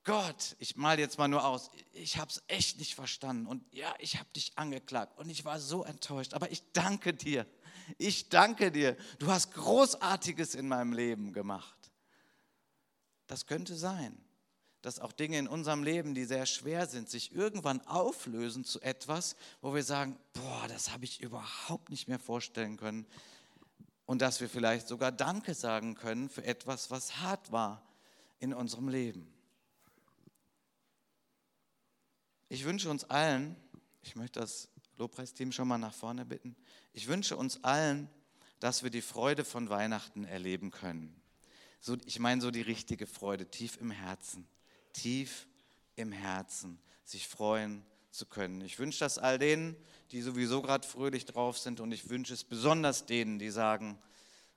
Gott, 0.05 0.57
ich 0.59 0.77
mal 0.77 0.99
jetzt 0.99 1.19
mal 1.19 1.29
nur 1.29 1.45
aus, 1.45 1.71
ich 1.93 2.17
habe 2.17 2.31
es 2.31 2.43
echt 2.47 2.79
nicht 2.79 2.95
verstanden 2.95 3.47
und 3.47 3.63
ja, 3.73 3.95
ich 3.99 4.19
habe 4.19 4.29
dich 4.35 4.53
angeklagt 4.57 5.19
und 5.19 5.29
ich 5.29 5.45
war 5.45 5.61
so 5.61 5.85
enttäuscht, 5.85 6.33
aber 6.33 6.51
ich 6.51 6.63
danke 6.73 7.13
dir, 7.13 7.47
ich 7.99 8.31
danke 8.31 8.73
dir, 8.73 8.97
du 9.19 9.31
hast 9.31 9.53
Großartiges 9.53 10.55
in 10.55 10.69
meinem 10.69 10.95
Leben 10.95 11.33
gemacht. 11.33 11.77
Das 13.27 13.47
könnte 13.47 13.77
sein 13.77 14.30
dass 14.83 14.99
auch 14.99 15.13
Dinge 15.13 15.39
in 15.39 15.49
unserem 15.49 15.83
Leben, 15.83 16.15
die 16.15 16.25
sehr 16.25 16.47
schwer 16.47 16.87
sind, 16.87 17.11
sich 17.11 17.35
irgendwann 17.35 17.81
auflösen 17.87 18.65
zu 18.65 18.81
etwas, 18.81 19.37
wo 19.61 19.75
wir 19.75 19.85
sagen, 19.85 20.19
boah, 20.33 20.67
das 20.69 20.91
habe 20.91 21.05
ich 21.05 21.21
überhaupt 21.21 21.91
nicht 21.91 22.09
mehr 22.09 22.19
vorstellen 22.19 22.77
können. 22.77 23.07
Und 24.07 24.23
dass 24.23 24.41
wir 24.41 24.49
vielleicht 24.49 24.89
sogar 24.89 25.13
Danke 25.13 25.55
sagen 25.55 25.95
können 25.95 26.29
für 26.29 26.45
etwas, 26.45 26.91
was 26.91 27.19
hart 27.19 27.53
war 27.53 27.83
in 28.39 28.55
unserem 28.55 28.89
Leben. 28.89 29.33
Ich 32.49 32.65
wünsche 32.65 32.91
uns 32.91 33.05
allen, 33.05 33.55
ich 34.03 34.17
möchte 34.17 34.41
das 34.41 34.69
Lobpreisteam 34.97 35.53
schon 35.53 35.69
mal 35.69 35.79
nach 35.79 35.95
vorne 35.95 36.25
bitten, 36.25 36.57
ich 36.93 37.07
wünsche 37.07 37.37
uns 37.37 37.63
allen, 37.63 38.09
dass 38.59 38.83
wir 38.83 38.91
die 38.91 39.03
Freude 39.03 39.45
von 39.45 39.69
Weihnachten 39.69 40.25
erleben 40.25 40.71
können. 40.71 41.15
So, 41.81 41.97
ich 42.05 42.19
meine 42.19 42.41
so 42.41 42.51
die 42.51 42.61
richtige 42.61 43.07
Freude 43.07 43.47
tief 43.47 43.79
im 43.81 43.91
Herzen 43.91 44.49
tief 44.93 45.47
im 45.97 46.13
Herzen 46.13 46.81
sich 47.05 47.29
freuen 47.29 47.85
zu 48.11 48.27
können. 48.27 48.61
Ich 48.61 48.79
wünsche 48.79 49.01
das 49.01 49.19
all 49.19 49.39
denen, 49.39 49.77
die 50.11 50.23
sowieso 50.23 50.63
gerade 50.63 50.87
fröhlich 50.87 51.25
drauf 51.25 51.59
sind 51.59 51.81
und 51.81 51.93
ich 51.93 52.09
wünsche 52.09 52.35
es 52.35 52.45
besonders 52.45 53.07
denen, 53.07 53.39
die 53.39 53.51
sagen, 53.51 53.99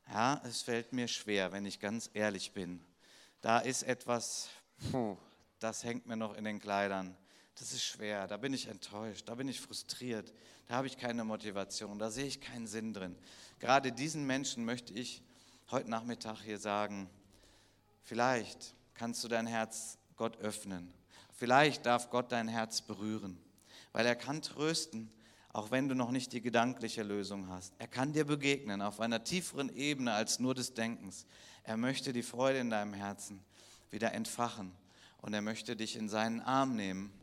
ja, 0.10 0.42
es 0.46 0.62
fällt 0.62 0.94
mir 0.94 1.08
schwer, 1.08 1.52
wenn 1.52 1.66
ich 1.66 1.80
ganz 1.80 2.10
ehrlich 2.14 2.52
bin. 2.54 2.84
Da 3.42 3.60
ist 3.60 3.84
etwas, 3.84 4.50
puh, 4.92 5.18
das 5.60 5.84
hängt 5.84 6.08
mir 6.08 6.16
noch 6.16 6.36
in 6.36 6.44
den 6.44 6.60
Kleidern. 6.60 7.16
Das 7.56 7.72
ist 7.72 7.84
schwer, 7.84 8.28
da 8.28 8.38
bin 8.38 8.54
ich 8.54 8.68
enttäuscht, 8.68 9.30
da 9.30 9.36
bin 9.36 9.48
ich 9.48 9.62
frustriert, 9.62 10.34
da 10.68 10.76
habe 10.76 10.88
ich 10.88 10.98
keine 10.98 11.24
Motivation, 11.24 12.00
da 12.00 12.10
sehe 12.10 12.26
ich 12.26 12.42
keinen 12.42 12.66
Sinn 12.66 12.94
drin. 12.94 13.16
Gerade 13.60 13.92
diesen 13.92 14.26
Menschen 14.26 14.66
möchte 14.66 14.94
ich 14.94 15.22
heute 15.70 15.90
Nachmittag 15.90 16.42
hier 16.42 16.58
sagen, 16.58 17.10
vielleicht 18.02 18.76
kannst 18.96 19.24
du 19.24 19.28
dein 19.28 19.46
Herz 19.46 20.00
Gott 20.16 20.38
öffnen. 20.38 20.94
Vielleicht 21.32 21.86
darf 21.86 22.10
Gott 22.10 22.32
dein 22.32 22.48
Herz 22.48 22.82
berühren, 22.82 23.38
weil 23.92 24.06
er 24.06 24.16
kann 24.16 24.42
trösten, 24.42 25.12
auch 25.52 25.72
wenn 25.72 25.88
du 25.88 25.96
noch 25.96 26.12
nicht 26.12 26.34
die 26.34 26.42
gedankliche 26.42 27.04
Lösung 27.04 27.48
hast. 27.50 27.74
Er 27.78 27.88
kann 27.88 28.14
dir 28.14 28.26
begegnen 28.26 28.82
auf 28.82 29.00
einer 29.00 29.24
tieferen 29.24 29.76
Ebene 29.76 30.14
als 30.14 30.40
nur 30.40 30.56
des 30.56 30.74
Denkens. 30.74 31.26
Er 31.64 31.78
möchte 31.78 32.12
die 32.12 32.24
Freude 32.24 32.60
in 32.60 32.70
deinem 32.70 32.94
Herzen 32.94 33.44
wieder 33.92 34.14
entfachen 34.14 34.72
und 35.22 35.34
er 35.34 35.42
möchte 35.42 35.76
dich 35.76 35.96
in 35.96 36.10
seinen 36.10 36.42
Arm 36.42 36.76
nehmen 36.76 37.14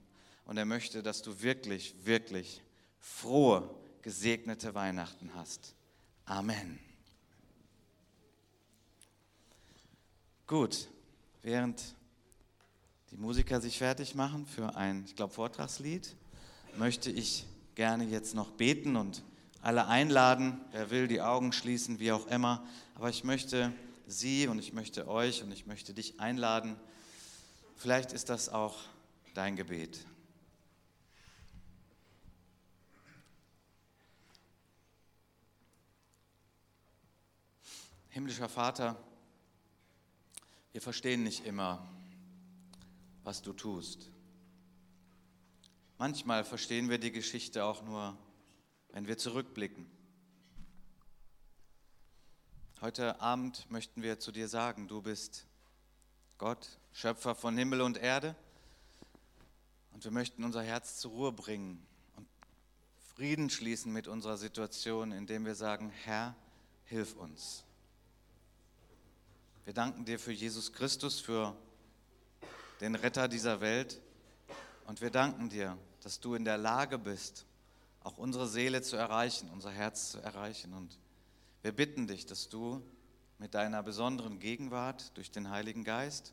und 0.44 0.57
er 0.57 0.64
möchte, 0.64 1.03
dass 1.03 1.22
du 1.22 1.42
wirklich, 1.42 1.94
wirklich 2.05 2.62
frohe, 2.98 3.68
gesegnete 4.03 4.74
Weihnachten 4.74 5.33
hast. 5.35 5.74
Amen. 6.24 6.79
Gut, 10.46 10.88
während 11.42 11.94
die 13.11 13.16
Musiker 13.16 13.61
sich 13.61 13.79
fertig 13.79 14.14
machen 14.14 14.46
für 14.46 14.77
ein, 14.77 15.05
ich 15.05 15.16
glaube, 15.16 15.35
Vortragslied, 15.35 16.14
möchte 16.77 17.11
ich 17.11 17.44
gerne 17.75 18.05
jetzt 18.05 18.35
noch 18.35 18.53
beten 18.53 18.96
und 18.96 19.25
alle 19.62 19.87
einladen, 19.88 20.61
wer 20.70 20.90
will, 20.90 21.09
die 21.09 21.20
Augen 21.20 21.53
schließen, 21.53 21.99
wie 21.99 22.12
auch 22.12 22.27
immer. 22.29 22.64
Aber 22.94 23.11
ich 23.11 23.25
möchte 23.25 23.73
Sie 24.07 24.46
und 24.46 24.59
ich 24.59 24.73
möchte 24.73 25.09
euch 25.09 25.42
und 25.42 25.51
ich 25.53 25.66
möchte 25.66 25.92
dich 25.92 26.20
einladen. 26.20 26.77
Vielleicht 27.77 28.12
ist 28.12 28.29
das 28.29 28.49
auch 28.49 28.77
dein 29.35 29.57
Gebet. 29.57 30.07
Himmlischer 38.09 38.49
Vater, 38.49 38.96
wir 40.73 40.81
verstehen 40.81 41.23
nicht 41.23 41.46
immer, 41.46 41.88
was 43.31 43.43
du 43.43 43.53
tust. 43.53 44.11
Manchmal 45.99 46.43
verstehen 46.43 46.90
wir 46.90 46.99
die 46.99 47.12
Geschichte 47.12 47.64
auch 47.64 47.81
nur, 47.85 48.19
wenn 48.88 49.07
wir 49.07 49.19
zurückblicken. 49.19 49.88
Heute 52.81 53.21
Abend 53.21 53.71
möchten 53.71 54.03
wir 54.03 54.19
zu 54.19 54.33
dir 54.33 54.49
sagen, 54.49 54.88
du 54.88 55.01
bist 55.01 55.47
Gott, 56.38 56.81
Schöpfer 56.93 57.37
von 57.37 57.57
Himmel 57.57 57.83
und 57.83 57.99
Erde. 57.99 58.35
Und 59.93 60.03
wir 60.03 60.11
möchten 60.11 60.43
unser 60.43 60.64
Herz 60.64 60.97
zur 60.97 61.12
Ruhe 61.12 61.31
bringen 61.31 61.87
und 62.16 62.27
Frieden 63.14 63.49
schließen 63.49 63.93
mit 63.93 64.09
unserer 64.09 64.38
Situation, 64.38 65.12
indem 65.12 65.45
wir 65.45 65.55
sagen, 65.55 65.90
Herr, 66.03 66.35
hilf 66.83 67.14
uns. 67.14 67.62
Wir 69.64 69.73
danken 69.73 70.05
dir 70.05 70.19
für 70.19 70.33
Jesus 70.33 70.73
Christus, 70.73 71.21
für 71.21 71.57
den 72.81 72.95
Retter 72.95 73.29
dieser 73.29 73.61
Welt. 73.61 74.01
Und 74.87 75.01
wir 75.01 75.11
danken 75.11 75.49
dir, 75.49 75.77
dass 76.03 76.21
du 76.21 76.35
in 76.35 76.45
der 76.45 76.59
Lage 76.59 76.99
bist, 76.99 77.47
auch 78.03 78.16
unsere 78.16 78.49
Seele 78.49 78.83
zu 78.83 78.97
erreichen, 78.97 79.51
unser 79.51 79.71
Herz 79.71 80.11
zu 80.12 80.19
erreichen. 80.21 80.73
Und 80.73 80.99
wir 81.62 81.73
bitten 81.73 82.07
dich, 82.07 82.27
dass 82.27 82.49
du 82.49 82.83
mit 83.38 83.55
deiner 83.55 83.83
besonderen 83.83 84.38
Gegenwart 84.38 85.16
durch 85.16 85.31
den 85.31 85.51
Heiligen 85.51 85.85
Geist, 85.85 86.33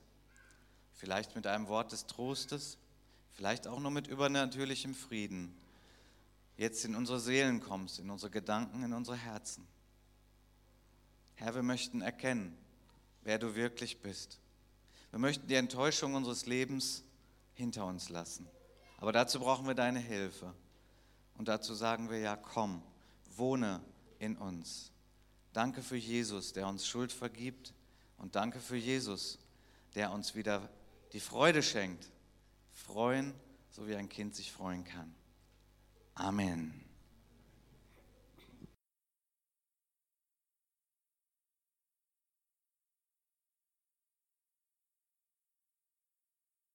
vielleicht 0.93 1.35
mit 1.35 1.45
einem 1.45 1.67
Wort 1.67 1.91
des 1.91 2.05
Trostes, 2.05 2.77
vielleicht 3.33 3.67
auch 3.67 3.79
nur 3.79 3.91
mit 3.91 4.07
übernatürlichem 4.07 4.95
Frieden, 4.95 5.55
jetzt 6.55 6.83
in 6.85 6.95
unsere 6.95 7.19
Seelen 7.19 7.61
kommst, 7.61 7.99
in 7.99 8.09
unsere 8.09 8.31
Gedanken, 8.31 8.83
in 8.83 8.93
unsere 8.93 9.17
Herzen. 9.17 9.67
Herr, 11.35 11.53
wir 11.53 11.61
möchten 11.61 12.01
erkennen, 12.01 12.57
wer 13.23 13.37
du 13.37 13.53
wirklich 13.53 14.01
bist 14.01 14.39
wir 15.11 15.19
möchten 15.19 15.47
die 15.47 15.55
Enttäuschung 15.55 16.15
unseres 16.15 16.45
Lebens 16.45 17.03
hinter 17.53 17.85
uns 17.85 18.09
lassen. 18.09 18.47
Aber 18.97 19.11
dazu 19.11 19.39
brauchen 19.39 19.67
wir 19.67 19.75
deine 19.75 19.99
Hilfe. 19.99 20.53
Und 21.37 21.47
dazu 21.47 21.73
sagen 21.73 22.09
wir 22.09 22.19
ja, 22.19 22.35
komm, 22.35 22.81
wohne 23.35 23.81
in 24.19 24.37
uns. 24.37 24.91
Danke 25.53 25.81
für 25.81 25.97
Jesus, 25.97 26.53
der 26.53 26.67
uns 26.67 26.85
Schuld 26.85 27.11
vergibt. 27.11 27.73
Und 28.17 28.35
danke 28.35 28.59
für 28.59 28.77
Jesus, 28.77 29.39
der 29.95 30.11
uns 30.11 30.35
wieder 30.35 30.69
die 31.13 31.19
Freude 31.19 31.63
schenkt. 31.63 32.11
Freuen, 32.73 33.33
so 33.69 33.87
wie 33.87 33.95
ein 33.95 34.09
Kind 34.09 34.35
sich 34.35 34.51
freuen 34.51 34.83
kann. 34.83 35.13
Amen. 36.15 36.86